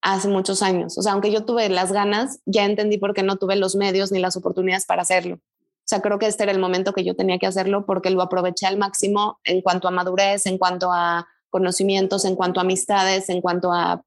hace 0.02 0.28
muchos 0.28 0.62
años. 0.62 0.98
O 0.98 1.02
sea, 1.02 1.14
aunque 1.14 1.32
yo 1.32 1.46
tuve 1.46 1.70
las 1.70 1.92
ganas, 1.92 2.40
ya 2.46 2.66
entendí 2.66 2.98
por 2.98 3.14
qué 3.14 3.24
no 3.24 3.38
tuve 3.38 3.56
los 3.56 3.76
medios 3.76 4.12
ni 4.12 4.20
las 4.20 4.36
oportunidades 4.36 4.86
para 4.86 5.04
hacerlo. 5.04 5.36
O 5.36 5.86
sea, 5.86 6.02
creo 6.02 6.18
que 6.18 6.28
este 6.28 6.44
era 6.44 6.52
el 6.52 6.60
momento 6.60 6.94
que 6.94 7.04
yo 7.04 7.16
tenía 7.16 7.38
que 7.38 7.48
hacerlo 7.48 7.86
porque 7.86 8.10
lo 8.10 8.22
aproveché 8.22 8.66
al 8.66 8.78
máximo 8.78 9.40
en 9.44 9.62
cuanto 9.62 9.88
a 9.88 9.92
madurez, 9.92 10.46
en 10.46 10.58
cuanto 10.58 10.92
a 10.92 11.28
conocimientos, 11.50 12.26
en 12.26 12.36
cuanto 12.36 12.60
a 12.60 12.64
amistades, 12.64 13.30
en 13.30 13.42
cuanto 13.42 13.72
a 13.72 14.02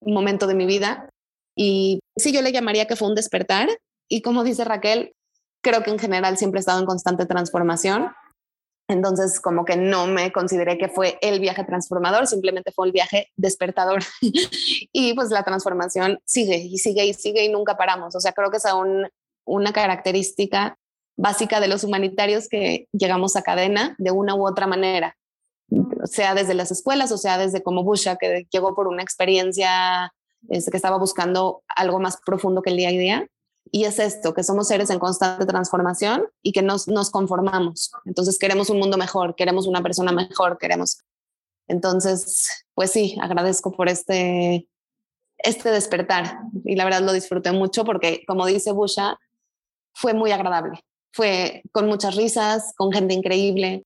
momento 0.00 0.46
de 0.46 0.54
mi 0.54 0.66
vida. 0.66 1.08
Y 1.54 2.00
sí, 2.16 2.32
yo 2.32 2.42
le 2.42 2.52
llamaría 2.52 2.86
que 2.86 2.96
fue 2.96 3.08
un 3.08 3.14
despertar. 3.14 3.68
Y 4.08 4.22
como 4.22 4.42
dice 4.42 4.64
Raquel, 4.64 5.12
creo 5.62 5.82
que 5.82 5.90
en 5.90 5.98
general 5.98 6.38
siempre 6.38 6.58
he 6.58 6.60
estado 6.60 6.80
en 6.80 6.86
constante 6.86 7.26
transformación. 7.26 8.10
Entonces, 8.88 9.38
como 9.38 9.66
que 9.66 9.76
no 9.76 10.06
me 10.06 10.32
consideré 10.32 10.78
que 10.78 10.88
fue 10.88 11.18
el 11.20 11.40
viaje 11.40 11.62
transformador, 11.62 12.26
simplemente 12.26 12.72
fue 12.72 12.86
el 12.86 12.92
viaje 12.92 13.30
despertador. 13.36 14.02
y 14.92 15.14
pues 15.14 15.30
la 15.30 15.42
transformación 15.42 16.18
sigue 16.24 16.56
y 16.56 16.78
sigue 16.78 17.04
y 17.04 17.12
sigue 17.12 17.44
y 17.44 17.50
nunca 17.50 17.76
paramos. 17.76 18.16
O 18.16 18.20
sea, 18.20 18.32
creo 18.32 18.50
que 18.50 18.56
es 18.56 18.64
aún 18.64 19.06
una 19.44 19.72
característica 19.72 20.78
básica 21.16 21.60
de 21.60 21.68
los 21.68 21.84
humanitarios 21.84 22.48
que 22.48 22.88
llegamos 22.92 23.36
a 23.36 23.42
cadena 23.42 23.94
de 23.98 24.10
una 24.10 24.34
u 24.34 24.46
otra 24.46 24.66
manera, 24.66 25.18
sea 26.04 26.34
desde 26.34 26.54
las 26.54 26.70
escuelas 26.70 27.10
o 27.12 27.18
sea 27.18 27.38
desde 27.38 27.62
como 27.62 27.82
Busha, 27.82 28.16
que 28.16 28.46
llegó 28.50 28.74
por 28.74 28.86
una 28.86 29.02
experiencia 29.02 30.12
este, 30.48 30.70
que 30.70 30.76
estaba 30.76 30.96
buscando 30.96 31.62
algo 31.68 31.98
más 31.98 32.18
profundo 32.24 32.62
que 32.62 32.70
el 32.70 32.76
día 32.76 32.88
a 32.88 32.92
día. 32.92 33.26
Y 33.70 33.84
es 33.84 33.98
esto, 33.98 34.34
que 34.34 34.42
somos 34.42 34.68
seres 34.68 34.90
en 34.90 34.98
constante 34.98 35.46
transformación 35.46 36.24
y 36.42 36.52
que 36.52 36.62
nos, 36.62 36.88
nos 36.88 37.10
conformamos. 37.10 37.90
Entonces 38.04 38.38
queremos 38.38 38.70
un 38.70 38.78
mundo 38.78 38.96
mejor, 38.96 39.34
queremos 39.34 39.66
una 39.66 39.82
persona 39.82 40.12
mejor, 40.12 40.58
queremos. 40.58 40.98
Entonces, 41.66 42.48
pues 42.74 42.90
sí, 42.90 43.16
agradezco 43.20 43.72
por 43.72 43.88
este, 43.88 44.68
este 45.38 45.70
despertar 45.70 46.38
y 46.64 46.76
la 46.76 46.84
verdad 46.84 47.02
lo 47.02 47.12
disfruté 47.12 47.52
mucho 47.52 47.84
porque, 47.84 48.24
como 48.26 48.46
dice 48.46 48.72
Busha, 48.72 49.18
fue 49.92 50.14
muy 50.14 50.32
agradable 50.32 50.80
fue 51.12 51.62
con 51.72 51.86
muchas 51.86 52.14
risas, 52.16 52.72
con 52.76 52.92
gente 52.92 53.14
increíble. 53.14 53.84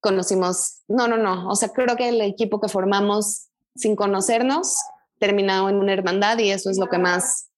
Conocimos, 0.00 0.82
no, 0.88 1.08
no, 1.08 1.16
no, 1.16 1.48
o 1.48 1.54
sea, 1.56 1.68
creo 1.68 1.96
que 1.96 2.08
el 2.08 2.20
equipo 2.20 2.60
que 2.60 2.68
formamos 2.68 3.48
sin 3.74 3.96
conocernos 3.96 4.76
terminó 5.18 5.68
en 5.68 5.76
una 5.76 5.92
hermandad 5.92 6.38
y 6.38 6.50
eso 6.50 6.70
es 6.70 6.78
lo 6.78 6.88
que 6.88 6.98
más 6.98 7.48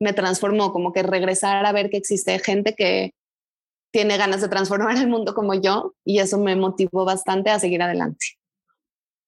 me 0.00 0.12
transformó, 0.12 0.72
como 0.72 0.92
que 0.92 1.02
regresar 1.02 1.64
a 1.64 1.72
ver 1.72 1.90
que 1.90 1.96
existe 1.96 2.38
gente 2.38 2.74
que 2.74 3.12
tiene 3.92 4.16
ganas 4.16 4.40
de 4.40 4.48
transformar 4.48 4.96
el 4.96 5.08
mundo 5.08 5.34
como 5.34 5.54
yo 5.54 5.94
y 6.04 6.18
eso 6.18 6.38
me 6.38 6.56
motivó 6.56 7.04
bastante 7.04 7.50
a 7.50 7.60
seguir 7.60 7.80
adelante. 7.80 8.26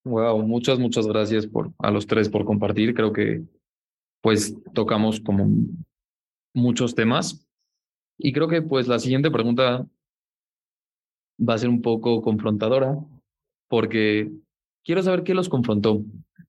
Wow, 0.04 0.42
muchas, 0.42 0.78
muchas 0.78 1.06
gracias 1.06 1.46
por, 1.46 1.72
a 1.78 1.90
los 1.90 2.06
tres 2.06 2.28
por 2.28 2.44
compartir. 2.44 2.94
Creo 2.94 3.12
que 3.12 3.42
pues 4.22 4.56
tocamos 4.74 5.20
como 5.20 5.46
muchos 6.52 6.94
temas 6.94 7.46
y 8.18 8.32
creo 8.32 8.48
que 8.48 8.62
pues 8.62 8.88
la 8.88 8.98
siguiente 8.98 9.30
pregunta 9.30 9.86
va 11.38 11.54
a 11.54 11.58
ser 11.58 11.68
un 11.68 11.82
poco 11.82 12.22
confrontadora, 12.22 12.98
porque 13.68 14.30
quiero 14.84 15.02
saber 15.02 15.22
qué 15.22 15.34
los 15.34 15.48
confrontó, 15.48 16.02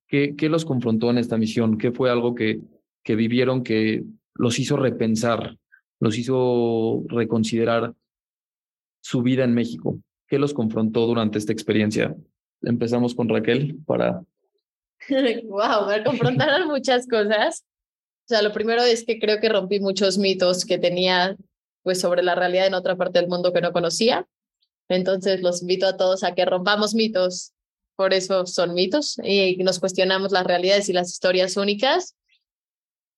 qué, 0.07 0.35
qué 0.35 0.49
los 0.49 0.65
confrontó 0.65 1.09
en 1.09 1.17
esta 1.17 1.37
misión, 1.37 1.77
qué 1.77 1.91
fue 1.91 2.09
algo 2.09 2.35
que, 2.35 2.61
que 3.07 3.15
vivieron 3.15 3.63
que 3.63 4.03
los 4.35 4.59
hizo 4.59 4.75
repensar, 4.75 5.57
los 5.97 6.17
hizo 6.17 7.05
reconsiderar 7.07 7.93
su 8.99 9.21
vida 9.21 9.45
en 9.45 9.53
México. 9.53 9.97
¿Qué 10.27 10.37
los 10.37 10.53
confrontó 10.53 11.07
durante 11.07 11.37
esta 11.37 11.53
experiencia? 11.53 12.13
Empezamos 12.61 13.15
con 13.15 13.29
Raquel 13.29 13.77
para... 13.85 14.21
wow, 15.45 15.87
me 15.87 16.03
confrontaron 16.03 16.67
muchas 16.67 17.07
cosas. 17.07 17.63
O 18.25 18.27
sea, 18.27 18.41
lo 18.41 18.51
primero 18.51 18.83
es 18.83 19.05
que 19.05 19.19
creo 19.19 19.39
que 19.39 19.47
rompí 19.47 19.79
muchos 19.79 20.17
mitos 20.17 20.65
que 20.65 20.77
tenía 20.77 21.37
pues 21.83 22.01
sobre 22.01 22.23
la 22.23 22.35
realidad 22.35 22.67
en 22.67 22.73
otra 22.73 22.97
parte 22.97 23.19
del 23.21 23.29
mundo 23.29 23.53
que 23.53 23.61
no 23.61 23.71
conocía. 23.71 24.27
Entonces 24.89 25.41
los 25.41 25.61
invito 25.61 25.87
a 25.87 25.95
todos 25.95 26.25
a 26.25 26.35
que 26.35 26.43
rompamos 26.43 26.93
mitos, 26.93 27.53
por 27.95 28.13
eso 28.13 28.45
son 28.45 28.73
mitos, 28.73 29.17
y 29.23 29.55
nos 29.63 29.79
cuestionamos 29.79 30.33
las 30.33 30.45
realidades 30.45 30.89
y 30.89 30.93
las 30.93 31.09
historias 31.09 31.55
únicas. 31.55 32.16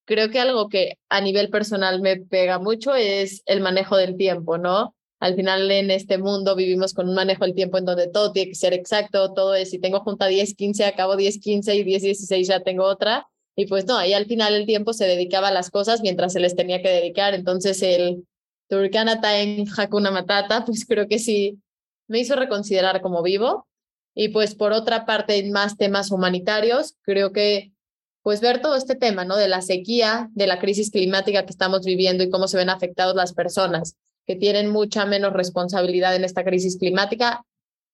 Creo 0.10 0.32
que 0.32 0.40
algo 0.40 0.70
que 0.70 0.98
a 1.08 1.22
nivel 1.22 1.52
personal 1.52 2.02
me 2.02 2.18
pega 2.18 2.58
mucho 2.58 2.96
es 2.96 3.44
el 3.46 3.62
manejo 3.62 3.96
del 3.96 4.18
tiempo, 4.18 4.58
¿no? 4.58 4.96
Al 5.20 5.36
final 5.36 5.70
en 5.70 5.92
este 5.92 6.18
mundo 6.18 6.56
vivimos 6.56 6.96
con 6.96 7.08
un 7.08 7.14
manejo 7.14 7.46
del 7.46 7.54
tiempo 7.54 7.78
en 7.78 7.86
donde 7.86 8.08
todo 8.08 8.32
tiene 8.32 8.50
que 8.50 8.56
ser 8.56 8.74
exacto, 8.74 9.34
todo 9.34 9.54
es, 9.54 9.70
si 9.70 9.78
tengo 9.78 10.00
junta 10.00 10.26
10, 10.26 10.56
15, 10.56 10.86
acabo 10.86 11.16
10, 11.16 11.40
15 11.40 11.76
y 11.76 11.84
10, 11.84 12.02
16 12.02 12.48
ya 12.48 12.62
tengo 12.62 12.86
otra. 12.86 13.28
Y 13.56 13.68
pues 13.68 13.86
no, 13.86 13.98
ahí 13.98 14.14
al 14.14 14.26
final 14.26 14.56
el 14.56 14.66
tiempo 14.66 14.94
se 14.94 15.06
dedicaba 15.06 15.50
a 15.50 15.52
las 15.52 15.70
cosas 15.70 16.02
mientras 16.02 16.34
se 16.34 16.40
les 16.40 16.56
tenía 16.56 16.82
que 16.82 16.90
dedicar. 16.90 17.36
Entonces 17.36 17.80
el 17.84 18.26
Turkana 18.68 19.22
en 19.40 19.68
Hakuna 19.78 20.10
Matata, 20.10 20.66
pues 20.66 20.88
creo 20.88 21.08
que 21.08 21.20
sí 21.20 21.60
me 22.08 22.18
hizo 22.18 22.36
reconsiderar 22.36 23.02
como 23.02 23.22
vivo. 23.22 23.68
Y 24.16 24.30
pues 24.30 24.56
por 24.56 24.72
otra 24.72 25.06
parte, 25.06 25.38
en 25.38 25.52
más 25.52 25.78
temas 25.78 26.10
humanitarios, 26.10 26.96
creo 27.04 27.32
que 27.32 27.74
pues 28.22 28.42
ver 28.42 28.62
todo 28.62 28.76
este 28.76 28.96
tema, 28.96 29.26
¿no? 29.26 29.38
De 29.38 29.48
la 29.48 29.62
sequía, 29.62 30.30
de 30.34 30.48
la 30.48 30.60
crisis 30.60 30.92
climática 30.92 31.46
que 31.46 31.52
estamos 31.52 31.86
viviendo 31.86 32.24
y 32.24 32.30
cómo 32.30 32.48
se 32.48 32.58
ven 32.58 32.70
afectados 32.70 33.16
las 33.16 33.34
personas 33.34 33.96
que 34.26 34.36
tienen 34.36 34.70
mucha 34.70 35.06
menos 35.06 35.34
responsabilidad 35.34 36.16
en 36.16 36.24
esta 36.24 36.44
crisis 36.44 36.78
climática, 36.78 37.44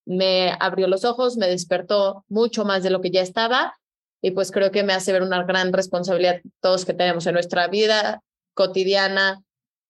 me 0.05 0.51
abrió 0.59 0.87
los 0.87 1.05
ojos, 1.05 1.37
me 1.37 1.47
despertó 1.47 2.25
mucho 2.27 2.65
más 2.65 2.83
de 2.83 2.89
lo 2.89 3.01
que 3.01 3.11
ya 3.11 3.21
estaba 3.21 3.73
y 4.21 4.31
pues 4.31 4.51
creo 4.51 4.71
que 4.71 4.83
me 4.83 4.93
hace 4.93 5.13
ver 5.13 5.23
una 5.23 5.43
gran 5.43 5.71
responsabilidad 5.71 6.41
todos 6.59 6.85
que 6.85 6.93
tenemos 6.93 7.25
en 7.27 7.35
nuestra 7.35 7.67
vida 7.67 8.21
cotidiana, 8.53 9.43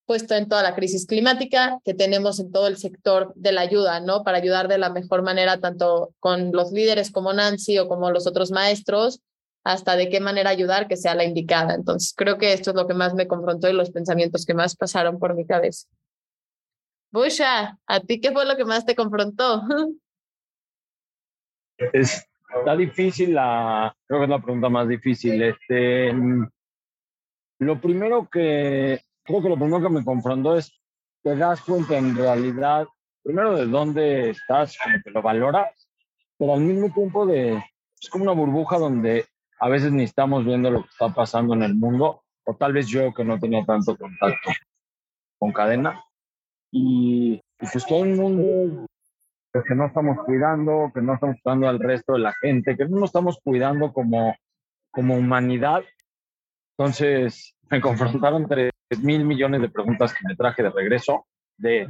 puesto 0.05 0.35
en 0.35 0.47
toda 0.47 0.61
la 0.61 0.75
crisis 0.75 1.05
climática 1.05 1.79
que 1.83 1.93
tenemos 1.93 2.39
en 2.39 2.51
todo 2.51 2.67
el 2.67 2.77
sector 2.77 3.33
de 3.35 3.51
la 3.51 3.61
ayuda, 3.61 3.99
¿no? 3.99 4.23
Para 4.23 4.37
ayudar 4.37 4.67
de 4.67 4.77
la 4.77 4.89
mejor 4.89 5.23
manera, 5.23 5.59
tanto 5.59 6.13
con 6.19 6.51
los 6.51 6.71
líderes 6.71 7.11
como 7.11 7.33
Nancy 7.33 7.79
o 7.79 7.87
como 7.87 8.11
los 8.11 8.27
otros 8.27 8.51
maestros, 8.51 9.21
hasta 9.65 9.95
de 9.95 10.09
qué 10.09 10.19
manera 10.19 10.51
ayudar 10.51 10.87
que 10.87 10.95
sea 10.95 11.15
la 11.15 11.25
indicada. 11.25 11.73
Entonces, 11.73 12.13
creo 12.15 12.37
que 12.37 12.53
esto 12.53 12.69
es 12.69 12.75
lo 12.75 12.87
que 12.87 12.93
más 12.93 13.15
me 13.15 13.27
confrontó 13.27 13.67
y 13.67 13.73
los 13.73 13.89
pensamientos 13.89 14.45
que 14.45 14.53
más 14.53 14.75
pasaron 14.75 15.17
por 15.17 15.35
mi 15.35 15.45
cabeza. 15.45 15.87
Busha, 17.11 17.79
¿a 17.87 17.99
ti 17.99 18.21
qué 18.21 18.31
fue 18.31 18.45
lo 18.45 18.55
que 18.55 18.63
más 18.63 18.85
te 18.85 18.95
confrontó? 18.95 19.63
está 21.77 22.75
difícil 22.77 23.33
la, 23.33 23.93
creo 24.07 24.19
que 24.19 24.25
es 24.25 24.29
la 24.29 24.41
pregunta 24.41 24.69
más 24.69 24.87
difícil. 24.87 25.41
Este, 25.41 26.13
lo 27.59 27.81
primero 27.81 28.29
que 28.29 29.01
creo 29.23 29.41
que 29.41 29.49
lo 29.49 29.57
primero 29.57 29.81
que 29.81 29.93
me 29.93 30.05
confrontó 30.05 30.57
es, 30.57 30.71
te 31.23 31.35
das 31.35 31.61
cuenta 31.61 31.97
en 31.97 32.15
realidad, 32.15 32.85
primero 33.23 33.55
de 33.55 33.65
dónde 33.65 34.29
estás, 34.29 34.77
como 34.77 34.95
que 35.03 35.09
lo 35.09 35.23
valoras, 35.23 35.89
pero 36.37 36.53
al 36.53 36.61
mismo 36.61 36.93
tiempo 36.93 37.25
de, 37.25 37.63
es 37.99 38.09
como 38.09 38.25
una 38.25 38.33
burbuja 38.33 38.77
donde 38.77 39.25
a 39.59 39.69
veces 39.69 39.91
ni 39.91 40.03
estamos 40.03 40.45
viendo 40.45 40.69
lo 40.69 40.83
que 40.83 40.89
está 40.89 41.13
pasando 41.13 41.53
en 41.53 41.63
el 41.63 41.75
mundo, 41.75 42.23
o 42.45 42.55
tal 42.55 42.73
vez 42.73 42.87
yo 42.87 43.13
que 43.13 43.23
no 43.23 43.39
tenía 43.39 43.65
tanto 43.65 43.97
contacto 43.97 44.51
con 45.37 45.51
cadena, 45.51 46.03
y, 46.71 47.41
pues 47.57 47.85
todo 47.85 48.03
el 48.03 48.15
mundo 48.15 48.85
que 49.63 49.75
no 49.75 49.85
estamos 49.85 50.17
cuidando, 50.25 50.91
que 50.93 51.01
no 51.01 51.13
estamos 51.13 51.37
cuidando 51.41 51.69
al 51.69 51.79
resto 51.79 52.13
de 52.13 52.19
la 52.19 52.33
gente, 52.41 52.75
que 52.75 52.85
no 52.85 52.99
nos 52.99 53.09
estamos 53.09 53.39
cuidando 53.41 53.93
como, 53.93 54.35
como 54.91 55.15
humanidad. 55.15 55.83
Entonces 56.77 57.55
me 57.69 57.79
confrontaron 57.79 58.47
tres 58.47 58.71
mil 59.01 59.23
millones 59.23 59.61
de 59.61 59.69
preguntas 59.69 60.13
que 60.13 60.27
me 60.27 60.35
traje 60.35 60.63
de 60.63 60.71
regreso 60.71 61.25
de 61.57 61.87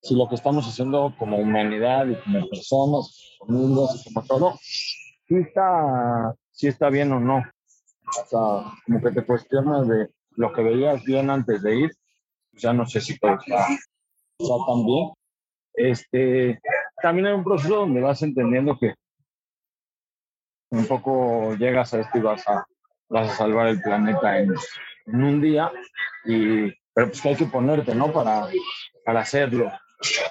si 0.00 0.14
lo 0.14 0.28
que 0.28 0.36
estamos 0.36 0.68
haciendo 0.68 1.14
como 1.18 1.38
humanidad 1.38 2.06
y 2.06 2.14
como 2.16 2.48
personas, 2.48 3.36
como 3.38 3.58
mundos 3.58 4.06
y 4.06 4.12
como 4.12 4.26
todo, 4.26 4.54
si 4.60 5.36
está, 5.36 6.34
si 6.54 6.68
está 6.68 6.88
bien 6.88 7.12
o 7.12 7.20
no. 7.20 7.38
O 7.38 8.26
sea, 8.26 8.72
como 8.86 9.02
que 9.02 9.10
te 9.10 9.26
cuestionas 9.26 9.88
de 9.88 10.08
lo 10.36 10.52
que 10.52 10.62
veías 10.62 11.02
bien 11.04 11.30
antes 11.30 11.62
de 11.62 11.76
ir, 11.76 11.90
ya 12.52 12.72
no 12.72 12.86
sé 12.86 13.00
si 13.00 13.18
todo 13.18 13.32
está, 13.32 13.66
tan 14.38 14.86
bien. 14.86 15.12
Este, 15.74 16.60
también 17.02 17.26
hay 17.26 17.32
un 17.34 17.44
proceso 17.44 17.76
donde 17.76 18.00
vas 18.00 18.22
entendiendo 18.22 18.78
que 18.78 18.94
un 20.70 20.86
poco 20.86 21.54
llegas 21.56 21.92
a 21.94 22.00
esto 22.00 22.18
y 22.18 22.22
vas 22.22 22.46
a, 22.48 22.64
vas 23.08 23.30
a 23.30 23.36
salvar 23.36 23.68
el 23.68 23.80
planeta 23.80 24.38
en, 24.38 24.54
en 25.06 25.24
un 25.24 25.40
día, 25.40 25.72
y, 26.24 26.70
pero 26.92 27.08
pues 27.08 27.20
que 27.20 27.28
hay 27.30 27.36
que 27.36 27.46
ponerte, 27.46 27.94
¿no? 27.94 28.12
Para, 28.12 28.48
para 29.04 29.20
hacerlo. 29.20 29.72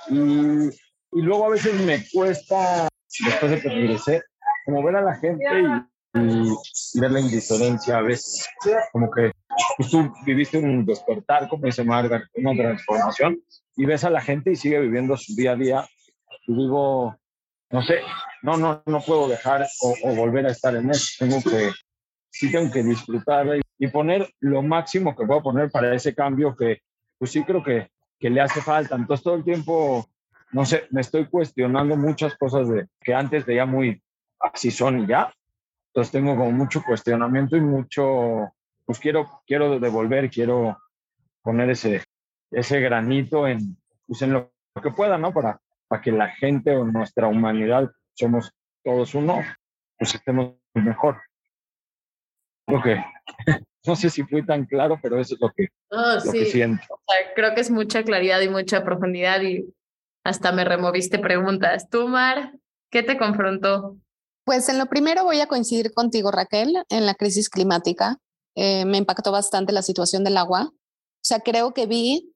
Y, 0.09 0.69
y 1.12 1.21
luego 1.21 1.45
a 1.45 1.49
veces 1.49 1.73
me 1.86 2.03
cuesta, 2.12 2.88
después 3.25 3.51
de 3.51 3.62
que 3.62 3.69
regresé, 3.69 4.21
como 4.65 4.83
ver 4.83 4.97
a 4.97 5.01
la 5.01 5.15
gente 5.15 5.43
y, 5.43 5.92
y 6.13 6.99
ver 6.99 7.12
la 7.12 7.19
indiferencia 7.19 7.97
a 7.97 8.02
veces, 8.02 8.47
como 8.91 9.10
que 9.12 9.32
pues, 9.78 9.89
tú 9.89 10.13
viviste 10.26 10.58
un 10.58 10.86
despertar, 10.86 11.47
como 11.49 11.65
dice 11.65 11.84
Margaret, 11.84 12.28
una 12.36 12.54
transformación, 12.54 13.41
y 13.76 13.86
ves 13.86 14.04
a 14.04 14.10
la 14.10 14.21
gente 14.21 14.52
y 14.52 14.56
sigue 14.56 14.80
viviendo 14.80 15.17
su 15.17 15.34
día 15.36 15.52
a 15.54 15.56
día, 15.56 15.88
y 16.45 16.56
digo, 16.56 17.15
no 17.71 17.82
sé, 17.84 18.02
no, 18.43 18.58
no, 18.58 18.84
no 18.86 19.02
puedo 19.02 19.28
dejar 19.28 19.65
o, 19.82 19.95
o 20.04 20.15
volver 20.15 20.45
a 20.45 20.52
estar 20.52 20.76
en 20.76 20.91
eso, 20.91 21.08
tengo 21.19 21.41
que, 21.41 21.71
sí 22.30 22.52
tengo 22.52 22.71
que 22.71 22.84
disfrutar 22.84 23.47
y 23.78 23.88
poner 23.88 24.30
lo 24.39 24.62
máximo 24.62 25.15
que 25.15 25.26
puedo 25.26 25.43
poner 25.43 25.69
para 25.69 25.93
ese 25.93 26.13
cambio 26.13 26.56
que, 26.56 26.82
pues 27.17 27.32
sí 27.32 27.43
creo 27.43 27.63
que, 27.63 27.89
que 28.19 28.30
le 28.30 28.41
hace 28.41 28.62
falta. 28.62 28.95
Entonces 28.95 29.23
todo 29.23 29.36
el 29.36 29.43
tiempo, 29.43 30.08
no 30.52 30.65
sé, 30.65 30.88
me 30.91 31.02
estoy 31.02 31.26
cuestionando 31.28 31.95
muchas 31.95 32.36
cosas 32.36 32.69
de, 32.69 32.88
que 33.02 33.13
antes 33.13 33.45
veía 33.45 33.65
muy 33.65 34.02
así 34.39 34.71
son 34.71 35.08
ya. 35.08 35.34
Entonces 35.93 36.12
tengo 36.12 36.36
como 36.36 36.51
mucho 36.51 36.82
cuestionamiento 36.82 37.56
y 37.56 37.62
mucho, 37.62 38.51
pues 38.84 38.97
quiero, 38.97 39.43
quiero 39.45 39.79
devolver, 39.79 40.32
quiero 40.32 40.79
poner 41.43 41.69
ese, 41.69 42.03
ese 42.49 42.79
granito 42.79 43.47
en, 43.47 43.77
pues 44.08 44.23
en 44.23 44.34
lo 44.34 44.51
que 44.82 44.89
pueda, 44.89 45.19
¿no? 45.19 45.32
Para, 45.32 45.62
para 45.88 46.01
que 46.01 46.12
la 46.12 46.29
gente 46.29 46.75
o 46.75 46.84
nuestra 46.84 47.27
humanidad, 47.27 47.91
somos 48.15 48.51
todos 48.84 49.13
uno, 49.13 49.41
pues 49.99 50.15
estemos 50.15 50.56
mejor. 50.73 51.21
Creo 52.65 52.82
que, 52.82 53.03
no 53.86 53.95
sé 53.95 54.10
si 54.10 54.23
fui 54.23 54.43
tan 54.43 54.65
claro, 54.65 54.97
pero 54.99 55.19
eso 55.19 55.36
es 55.36 55.41
lo 55.41 55.51
que, 55.51 55.67
Oh, 55.91 56.15
lo 56.25 56.32
que 56.32 56.45
sí. 56.45 56.45
siento. 56.47 56.84
O 56.89 56.99
sea, 57.08 57.34
creo 57.36 57.53
que 57.53 57.62
es 57.62 57.69
mucha 57.69 58.01
claridad 58.01 58.41
y 58.41 58.49
mucha 58.49 58.84
profundidad 58.84 59.41
y 59.41 59.63
hasta 60.23 60.51
me 60.51 60.65
removiste 60.65 61.19
preguntas. 61.19 61.88
Tú, 61.88 62.08
Mar, 62.08 62.53
¿qué 62.89 63.03
te 63.03 63.15
confrontó? 63.15 63.97
Pues 64.45 64.67
en 64.69 64.77
lo 64.77 64.88
primero 64.88 65.23
voy 65.23 65.39
a 65.39 65.47
coincidir 65.47 65.93
contigo, 65.93 66.32
Raquel, 66.32 66.84
en 66.89 67.06
la 67.06 67.15
crisis 67.15 67.49
climática. 67.49 68.17
Eh, 68.56 68.86
me 68.86 68.97
impactó 68.97 69.32
bastante 69.32 69.71
la 69.71 69.82
situación 69.82 70.23
del 70.23 70.38
agua. 70.38 70.69
O 70.71 71.25
sea, 71.25 71.39
creo 71.39 71.73
que 71.73 71.86
vi 71.86 72.34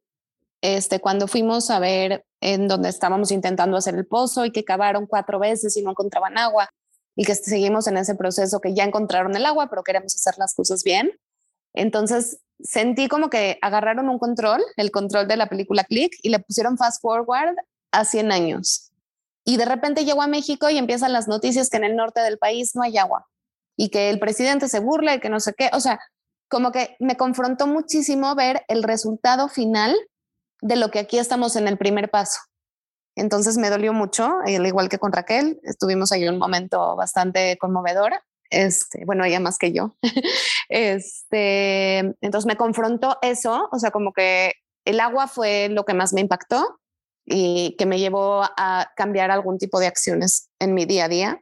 este, 0.61 0.99
cuando 0.99 1.27
fuimos 1.27 1.69
a 1.69 1.79
ver 1.79 2.25
en 2.41 2.67
donde 2.67 2.89
estábamos 2.89 3.31
intentando 3.31 3.77
hacer 3.77 3.95
el 3.95 4.07
pozo 4.07 4.45
y 4.45 4.51
que 4.51 4.63
cavaron 4.63 5.05
cuatro 5.05 5.39
veces 5.39 5.75
y 5.77 5.81
no 5.81 5.91
encontraban 5.91 6.37
agua 6.37 6.69
y 7.15 7.25
que 7.25 7.35
seguimos 7.35 7.87
en 7.87 7.97
ese 7.97 8.15
proceso 8.15 8.61
que 8.61 8.73
ya 8.73 8.83
encontraron 8.83 9.35
el 9.35 9.45
agua, 9.45 9.69
pero 9.69 9.83
queremos 9.83 10.15
hacer 10.15 10.35
las 10.37 10.53
cosas 10.53 10.83
bien. 10.83 11.11
Entonces 11.73 12.39
sentí 12.59 13.07
como 13.07 13.29
que 13.29 13.57
agarraron 13.61 14.07
un 14.09 14.19
control, 14.19 14.63
el 14.77 14.91
control 14.91 15.27
de 15.27 15.37
la 15.37 15.47
película 15.47 15.83
Click, 15.83 16.13
y 16.21 16.29
le 16.29 16.39
pusieron 16.39 16.77
fast 16.77 17.01
forward 17.01 17.55
a 17.91 18.05
100 18.05 18.31
años. 18.31 18.86
Y 19.47 19.55
de 19.55 19.63
repente 19.63 20.03
llegó 20.03 20.21
a 20.21 20.27
México 20.27 20.69
y 20.69 20.77
empiezan 20.77 21.13
las 21.13 21.29
noticias 21.29 21.69
que 21.69 21.77
en 21.77 21.85
el 21.85 21.95
norte 21.95 22.19
del 22.19 22.37
país 22.37 22.75
no 22.75 22.83
hay 22.83 22.97
agua 22.97 23.27
y 23.77 23.87
que 23.87 24.09
el 24.09 24.19
presidente 24.19 24.67
se 24.67 24.79
burla 24.79 25.15
y 25.15 25.19
que 25.21 25.29
no 25.29 25.39
sé 25.39 25.53
qué. 25.57 25.69
O 25.71 25.79
sea, 25.79 26.01
como 26.49 26.73
que 26.73 26.97
me 26.99 27.15
confrontó 27.15 27.65
muchísimo 27.65 28.35
ver 28.35 28.65
el 28.67 28.83
resultado 28.83 29.47
final 29.47 29.95
de 30.61 30.75
lo 30.75 30.91
que 30.91 30.99
aquí 30.99 31.17
estamos 31.17 31.55
en 31.55 31.69
el 31.69 31.77
primer 31.77 32.09
paso. 32.09 32.39
Entonces 33.15 33.57
me 33.57 33.69
dolió 33.69 33.93
mucho, 33.93 34.29
al 34.45 34.67
igual 34.67 34.89
que 34.89 34.99
con 34.99 35.13
Raquel, 35.13 35.61
estuvimos 35.63 36.11
ahí 36.11 36.27
un 36.27 36.39
momento 36.39 36.97
bastante 36.97 37.57
conmovedor. 37.57 38.19
Este, 38.49 39.05
bueno, 39.05 39.23
ella 39.23 39.39
más 39.39 39.57
que 39.57 39.71
yo. 39.71 39.95
este, 40.67 41.99
entonces 42.19 42.45
me 42.45 42.57
confrontó 42.57 43.17
eso, 43.21 43.69
o 43.71 43.79
sea, 43.79 43.91
como 43.91 44.11
que 44.11 44.55
el 44.83 44.99
agua 44.99 45.27
fue 45.27 45.69
lo 45.69 45.85
que 45.85 45.93
más 45.93 46.11
me 46.11 46.19
impactó 46.19 46.81
y 47.29 47.75
que 47.77 47.85
me 47.85 47.99
llevó 47.99 48.43
a 48.55 48.91
cambiar 48.95 49.31
algún 49.31 49.57
tipo 49.57 49.79
de 49.79 49.87
acciones 49.87 50.49
en 50.59 50.73
mi 50.73 50.85
día 50.85 51.05
a 51.05 51.09
día, 51.09 51.41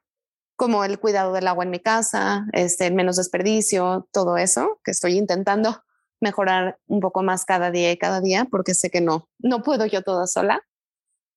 como 0.55 0.83
el 0.83 0.99
cuidado 0.99 1.31
del 1.31 1.47
agua 1.47 1.63
en 1.63 1.69
mi 1.69 1.79
casa, 1.79 2.47
este, 2.53 2.89
menos 2.89 3.17
desperdicio, 3.17 4.07
todo 4.11 4.37
eso, 4.37 4.79
que 4.83 4.91
estoy 4.91 5.15
intentando 5.17 5.83
mejorar 6.19 6.79
un 6.87 7.01
poco 7.01 7.21
más 7.21 7.45
cada 7.45 7.69
día 7.69 7.91
y 7.91 7.97
cada 7.97 8.19
día, 8.19 8.47
porque 8.49 8.73
sé 8.73 8.89
que 8.89 8.99
no, 8.99 9.29
no 9.37 9.61
puedo 9.61 9.85
yo 9.85 10.01
toda 10.01 10.25
sola. 10.25 10.61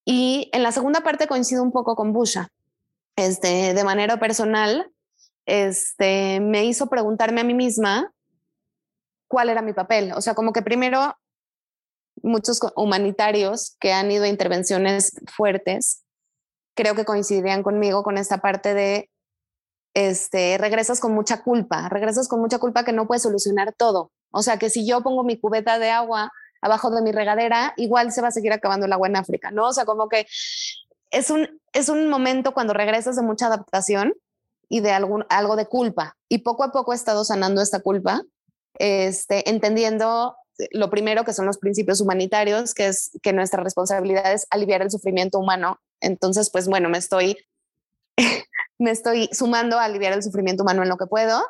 Y 0.06 0.48
en 0.54 0.62
la 0.62 0.72
segunda 0.72 1.02
parte 1.02 1.26
coincido 1.26 1.62
un 1.62 1.70
poco 1.70 1.94
con 1.94 2.14
Busha. 2.14 2.48
Este, 3.16 3.74
de 3.74 3.84
manera 3.84 4.18
personal, 4.18 4.90
este, 5.44 6.40
me 6.40 6.64
hizo 6.64 6.86
preguntarme 6.86 7.42
a 7.42 7.44
mí 7.44 7.52
misma 7.52 8.14
cuál 9.26 9.50
era 9.50 9.60
mi 9.60 9.74
papel. 9.74 10.12
O 10.12 10.22
sea, 10.22 10.34
como 10.34 10.54
que 10.54 10.62
primero 10.62 11.14
muchos 12.22 12.60
humanitarios 12.76 13.76
que 13.80 13.92
han 13.92 14.10
ido 14.10 14.24
a 14.24 14.28
intervenciones 14.28 15.12
fuertes, 15.34 16.04
creo 16.74 16.94
que 16.94 17.04
coincidirían 17.04 17.62
conmigo 17.62 18.02
con 18.02 18.18
esta 18.18 18.38
parte 18.38 18.74
de, 18.74 19.10
este, 19.94 20.58
regresas 20.58 21.00
con 21.00 21.12
mucha 21.12 21.42
culpa, 21.42 21.88
regresas 21.88 22.28
con 22.28 22.40
mucha 22.40 22.58
culpa 22.58 22.84
que 22.84 22.92
no 22.92 23.06
puedes 23.06 23.22
solucionar 23.22 23.72
todo. 23.72 24.12
O 24.30 24.42
sea, 24.42 24.58
que 24.58 24.70
si 24.70 24.86
yo 24.86 25.02
pongo 25.02 25.24
mi 25.24 25.40
cubeta 25.40 25.78
de 25.78 25.90
agua 25.90 26.30
abajo 26.60 26.90
de 26.90 27.02
mi 27.02 27.12
regadera, 27.12 27.72
igual 27.76 28.12
se 28.12 28.20
va 28.20 28.28
a 28.28 28.32
seguir 28.32 28.52
acabando 28.52 28.86
el 28.86 28.92
agua 28.92 29.08
en 29.08 29.16
África, 29.16 29.50
¿no? 29.50 29.68
O 29.68 29.72
sea, 29.72 29.84
como 29.84 30.08
que 30.08 30.26
es 31.10 31.30
un, 31.30 31.60
es 31.72 31.88
un 31.88 32.08
momento 32.08 32.52
cuando 32.52 32.74
regresas 32.74 33.16
de 33.16 33.22
mucha 33.22 33.46
adaptación 33.46 34.12
y 34.68 34.80
de 34.80 34.92
algún, 34.92 35.24
algo 35.30 35.56
de 35.56 35.66
culpa. 35.66 36.16
Y 36.28 36.38
poco 36.38 36.64
a 36.64 36.72
poco 36.72 36.92
he 36.92 36.96
estado 36.96 37.24
sanando 37.24 37.62
esta 37.62 37.80
culpa, 37.80 38.22
este, 38.74 39.48
entendiendo 39.48 40.36
lo 40.72 40.90
primero 40.90 41.24
que 41.24 41.32
son 41.32 41.46
los 41.46 41.58
principios 41.58 42.00
humanitarios, 42.00 42.74
que 42.74 42.88
es 42.88 43.10
que 43.22 43.32
nuestra 43.32 43.62
responsabilidad 43.62 44.32
es 44.32 44.46
aliviar 44.50 44.82
el 44.82 44.90
sufrimiento 44.90 45.38
humano. 45.38 45.80
Entonces, 46.00 46.50
pues 46.50 46.68
bueno, 46.68 46.88
me 46.88 46.98
estoy, 46.98 47.36
me 48.78 48.90
estoy 48.90 49.28
sumando 49.32 49.78
a 49.78 49.84
aliviar 49.84 50.12
el 50.12 50.22
sufrimiento 50.22 50.62
humano 50.62 50.82
en 50.82 50.88
lo 50.88 50.96
que 50.96 51.06
puedo 51.06 51.42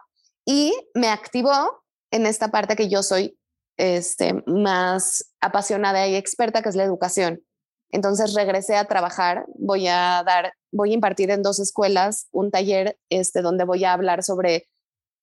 y 0.44 0.74
me 0.94 1.08
activó 1.08 1.82
en 2.10 2.26
esta 2.26 2.48
parte 2.48 2.76
que 2.76 2.88
yo 2.88 3.02
soy 3.02 3.38
este, 3.76 4.42
más 4.46 5.32
apasionada 5.40 6.06
y 6.06 6.16
experta, 6.16 6.62
que 6.62 6.68
es 6.68 6.76
la 6.76 6.84
educación. 6.84 7.42
Entonces 7.90 8.34
regresé 8.34 8.76
a 8.76 8.84
trabajar, 8.84 9.46
voy 9.54 9.88
a 9.88 10.22
dar, 10.26 10.52
voy 10.72 10.90
a 10.90 10.94
impartir 10.94 11.30
en 11.30 11.42
dos 11.42 11.58
escuelas 11.58 12.28
un 12.32 12.50
taller 12.50 12.98
este, 13.08 13.40
donde 13.40 13.64
voy 13.64 13.84
a 13.84 13.92
hablar 13.92 14.22
sobre 14.22 14.68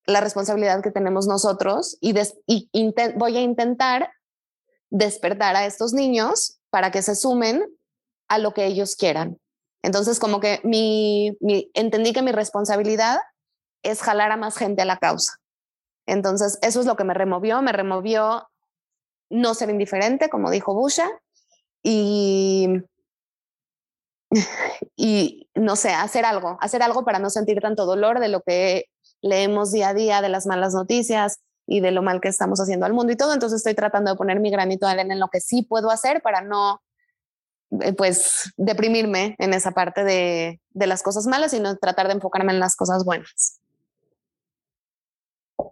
la 0.06 0.22
responsabilidad 0.22 0.82
que 0.82 0.92
tenemos 0.92 1.28
nosotros 1.28 1.98
y, 2.00 2.14
des, 2.14 2.36
voy 3.16 3.38
a 3.38 3.42
intentar 3.42 4.12
despertar 4.90 5.56
a 5.56 5.66
estos 5.66 5.94
niños 5.94 6.60
para 6.70 6.92
que 6.92 7.02
se 7.02 7.16
sumen 7.16 7.66
a 8.28 8.38
lo 8.38 8.54
que 8.54 8.66
ellos 8.66 8.96
quieran. 8.96 9.40
Entonces, 9.82 10.20
como 10.20 10.40
que 10.40 10.62
mi, 10.64 11.38
mi, 11.42 11.70
entendí 11.74 12.14
que 12.14 12.22
mi 12.22 12.32
responsabilidad 12.32 13.20
es 13.84 14.02
jalar 14.02 14.32
a 14.32 14.38
más 14.38 14.58
gente 14.58 14.82
a 14.82 14.86
la 14.86 14.98
causa. 14.98 15.34
Entonces, 16.08 16.60
eso 16.62 16.80
es 16.80 16.86
lo 16.86 16.96
que 16.96 17.04
me 17.04 17.14
removió, 17.14 17.62
me 17.62 17.72
removió 17.72 18.48
no 19.30 19.54
ser 19.54 19.70
indiferente, 19.70 20.30
como 20.30 20.52
dijo 20.52 20.74
Busha, 20.74 21.10
y, 21.84 22.68
y 24.96 25.48
no 25.56 25.76
sé, 25.76 25.90
hacer 25.94 26.26
algo, 26.26 26.58
hacer 26.62 26.84
algo 26.84 27.06
para 27.06 27.20
no 27.20 27.30
sentir 27.30 27.60
tanto 27.60 27.86
dolor 27.86 28.20
de 28.20 28.30
lo 28.30 28.42
que 28.42 28.86
leemos 29.26 29.72
día 29.72 29.90
a 29.90 29.94
día, 29.94 30.22
de 30.22 30.30
las 30.30 30.46
malas 30.46 30.74
noticias 30.74 31.40
y 31.68 31.80
de 31.80 31.92
lo 31.92 32.04
mal 32.04 32.22
que 32.22 32.28
estamos 32.28 32.60
haciendo 32.60 32.86
al 32.86 32.94
mundo 32.94 33.12
y 33.12 33.18
todo. 33.18 33.34
Entonces 33.34 33.58
estoy 33.58 33.74
tratando 33.74 34.12
de 34.12 34.18
poner 34.18 34.40
mi 34.40 34.52
granito 34.52 34.86
de 34.86 34.94
arena 34.94 35.14
en 35.14 35.20
lo 35.20 35.30
que 35.30 35.42
sí 35.42 35.64
puedo 35.64 35.90
hacer 35.90 36.22
para 36.22 36.42
no, 36.42 36.82
eh, 37.82 37.94
pues, 37.94 38.54
deprimirme 38.56 39.36
en 39.40 39.54
esa 39.54 39.72
parte 39.72 40.04
de, 40.04 40.62
de 40.70 40.88
las 40.88 41.02
cosas 41.02 41.26
malas, 41.26 41.52
sino 41.52 41.76
tratar 41.78 42.08
de 42.08 42.14
enfocarme 42.14 42.54
en 42.54 42.60
las 42.60 42.76
cosas 42.76 43.04
buenas. 43.04 43.60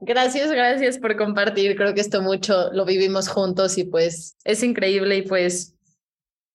Gracias, 0.01 0.51
gracias 0.51 0.97
por 0.97 1.15
compartir. 1.15 1.75
Creo 1.75 1.93
que 1.93 2.01
esto 2.01 2.23
mucho 2.23 2.71
lo 2.71 2.85
vivimos 2.85 3.27
juntos 3.27 3.77
y 3.77 3.83
pues 3.83 4.35
es 4.43 4.63
increíble 4.63 5.17
y 5.17 5.21
pues 5.21 5.75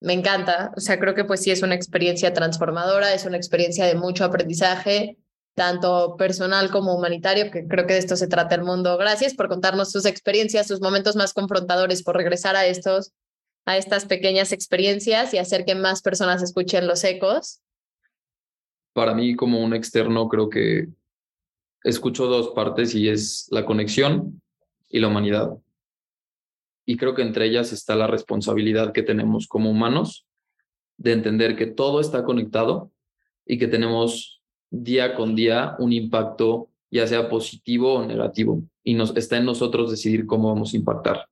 me 0.01 0.15
encanta. 0.15 0.73
O 0.77 0.81
sea, 0.81 0.99
creo 0.99 1.15
que 1.15 1.25
pues 1.25 1.43
sí 1.43 1.53
es 1.53 1.63
una 1.63 1.77
experiencia 1.77 2.33
transformadora, 2.33 3.15
es 3.15 3.25
una 3.25 3.37
experiencia 3.37 3.87
de 3.87 3.95
mucho 3.95 4.25
aprendizaje, 4.25 5.17
tanto 5.59 6.17
personal 6.17 6.71
como 6.71 6.95
humanitario, 6.95 7.51
que 7.51 7.67
creo 7.67 7.87
que 7.87 7.95
de 7.95 7.99
esto 7.99 8.17
se 8.17 8.29
trata 8.29 8.55
el 8.55 8.63
mundo. 8.63 8.97
Gracias 8.97 9.35
por 9.35 9.49
contarnos 9.49 9.91
sus 9.91 10.07
experiencias, 10.07 10.69
sus 10.69 10.81
momentos 10.81 11.17
más 11.17 11.35
confrontadores, 11.35 12.03
por 12.03 12.17
regresar 12.17 12.55
a 12.57 12.65
estos, 12.65 13.13
a 13.67 13.77
estas 13.77 14.07
pequeñas 14.07 14.53
experiencias 14.53 15.35
y 15.35 15.39
hacer 15.39 15.65
que 15.65 15.75
más 15.75 16.01
personas 16.01 16.43
escuchen 16.43 16.87
los 16.87 17.03
ecos. 17.03 17.61
Para 18.95 19.15
mí, 19.15 19.35
como 19.35 19.63
un 19.63 19.75
externo, 19.75 20.29
creo 20.29 20.49
que 20.49 20.89
escucho 21.83 22.27
dos 22.27 22.51
partes 22.55 22.95
y 22.95 23.09
es 23.09 23.49
la 23.51 23.67
conexión 23.67 24.41
y 24.89 25.01
la 25.01 25.09
humanidad. 25.09 25.51
Y 26.87 26.97
creo 26.97 27.15
que 27.15 27.23
entre 27.23 27.47
ellas 27.47 27.73
está 27.73 27.97
la 27.97 28.07
responsabilidad 28.07 28.93
que 28.93 29.03
tenemos 29.03 29.49
como 29.49 29.71
humanos 29.71 30.25
de 30.97 31.13
entender 31.13 31.57
que 31.57 31.67
todo 31.67 32.01
está 32.01 32.25
conectado 32.25 32.93
y 33.45 33.59
que 33.59 33.67
tenemos 33.67 34.38
día 34.71 35.15
con 35.15 35.35
día 35.35 35.77
un 35.79 35.93
impacto, 35.93 36.69
ya 36.91 37.07
sea 37.07 37.29
positivo 37.29 37.95
o 37.95 38.07
negativo, 38.07 38.63
y 38.85 38.95
nos, 38.95 39.17
está 39.17 39.37
en 39.37 39.45
nosotros 39.45 39.91
decidir 39.91 40.27
cómo 40.27 40.49
vamos 40.49 40.73
a 40.73 40.77
impactar. 40.77 41.27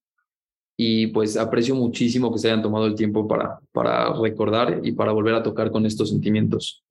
Y 0.78 1.06
pues 1.08 1.36
aprecio 1.36 1.74
muchísimo 1.74 2.32
que 2.32 2.38
se 2.38 2.48
hayan 2.48 2.62
tomado 2.62 2.86
el 2.86 2.94
tiempo 2.94 3.26
para, 3.26 3.58
para 3.72 4.12
recordar 4.12 4.80
y 4.82 4.92
para 4.92 5.12
volver 5.12 5.34
a 5.34 5.42
tocar 5.42 5.70
con 5.70 5.86
estos 5.86 6.10
sentimientos 6.10 6.84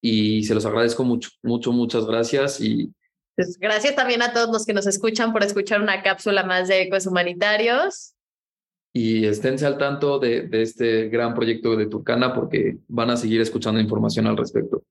y 0.00 0.44
se 0.44 0.54
los 0.54 0.64
agradezco 0.64 1.04
mucho, 1.04 1.30
mucho, 1.42 1.72
muchas 1.72 2.06
gracias 2.06 2.60
y 2.60 2.92
pues 3.36 3.56
gracias 3.58 3.94
también 3.94 4.22
a 4.22 4.32
todos 4.32 4.50
los 4.50 4.66
que 4.66 4.72
nos 4.72 4.86
escuchan 4.86 5.32
por 5.32 5.44
escuchar 5.44 5.80
una 5.80 6.02
cápsula 6.02 6.42
más 6.42 6.66
de 6.66 6.82
Ecos 6.82 7.06
Humanitarios. 7.06 8.14
Y 8.92 9.26
esténse 9.26 9.64
al 9.64 9.78
tanto 9.78 10.18
de, 10.18 10.48
de 10.48 10.62
este 10.62 11.08
gran 11.08 11.34
proyecto 11.34 11.76
de 11.76 11.86
Turcana 11.86 12.34
porque 12.34 12.78
van 12.88 13.10
a 13.10 13.16
seguir 13.16 13.40
escuchando 13.40 13.80
información 13.80 14.26
al 14.26 14.36
respecto. 14.36 14.82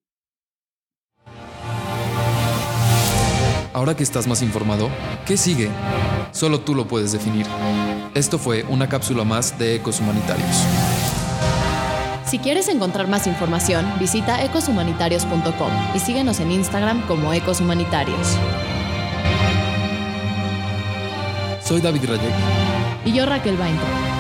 Ahora 3.78 3.96
que 3.96 4.02
estás 4.02 4.26
más 4.26 4.42
informado, 4.42 4.90
¿qué 5.28 5.38
sigue? 5.38 5.70
Solo 6.32 6.62
tú 6.62 6.74
lo 6.74 6.88
puedes 6.88 7.12
definir. 7.12 7.46
Esto 8.16 8.40
fue 8.40 8.64
una 8.70 8.90
cápsula 8.90 9.24
más 9.24 9.60
de 9.60 9.76
Ecos 9.76 10.00
Humanitarios. 10.00 10.64
Si 12.26 12.40
quieres 12.40 12.70
encontrar 12.70 13.08
más 13.08 13.28
información, 13.28 13.86
visita 14.00 14.44
ecoshumanitarios.com 14.44 15.72
y 15.94 16.00
síguenos 16.00 16.40
en 16.40 16.54
Instagram 16.54 17.06
como 17.06 17.32
Ecos 17.34 17.62
Humanitarios. 17.62 18.36
Soy 21.64 21.80
David 21.80 22.06
Rayek. 22.06 22.34
Y 23.06 23.14
yo 23.14 23.28
Raquel 23.28 23.58
Bainter. 23.58 24.17